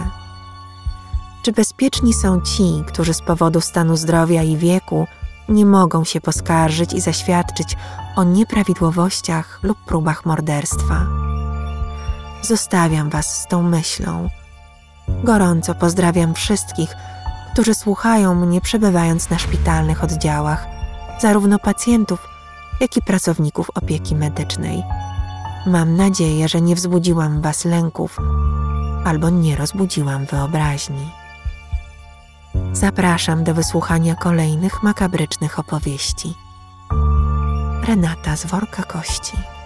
Czy 1.43 1.51
bezpieczni 1.51 2.13
są 2.13 2.41
ci, 2.41 2.83
którzy 2.87 3.13
z 3.13 3.21
powodu 3.21 3.61
stanu 3.61 3.97
zdrowia 3.97 4.43
i 4.43 4.57
wieku 4.57 5.07
nie 5.49 5.65
mogą 5.65 6.03
się 6.03 6.21
poskarżyć 6.21 6.93
i 6.93 7.01
zaświadczyć 7.01 7.75
o 8.15 8.23
nieprawidłowościach 8.23 9.59
lub 9.63 9.77
próbach 9.85 10.25
morderstwa? 10.25 11.05
Zostawiam 12.41 13.09
Was 13.09 13.41
z 13.41 13.47
tą 13.47 13.63
myślą. 13.63 14.29
Gorąco 15.23 15.75
pozdrawiam 15.75 16.33
wszystkich, 16.33 16.95
którzy 17.53 17.73
słuchają 17.73 18.35
mnie 18.35 18.61
przebywając 18.61 19.29
na 19.29 19.39
szpitalnych 19.39 20.03
oddziałach, 20.03 20.76
zarówno 21.21 21.59
pacjentów, 21.59 22.27
jak 22.79 22.97
i 22.97 23.01
pracowników 23.01 23.69
opieki 23.75 24.15
medycznej. 24.15 24.83
Mam 25.65 25.95
nadzieję, 25.95 26.47
że 26.47 26.61
nie 26.61 26.75
wzbudziłam 26.75 27.41
Was 27.41 27.65
lęków 27.65 28.17
albo 29.05 29.29
nie 29.29 29.55
rozbudziłam 29.55 30.25
wyobraźni. 30.25 31.11
Zapraszam 32.73 33.43
do 33.43 33.53
wysłuchania 33.53 34.15
kolejnych 34.15 34.83
makabrycznych 34.83 35.59
opowieści. 35.59 36.33
Renata 37.87 38.35
z 38.35 38.45
worka 38.45 38.83
kości. 38.83 39.56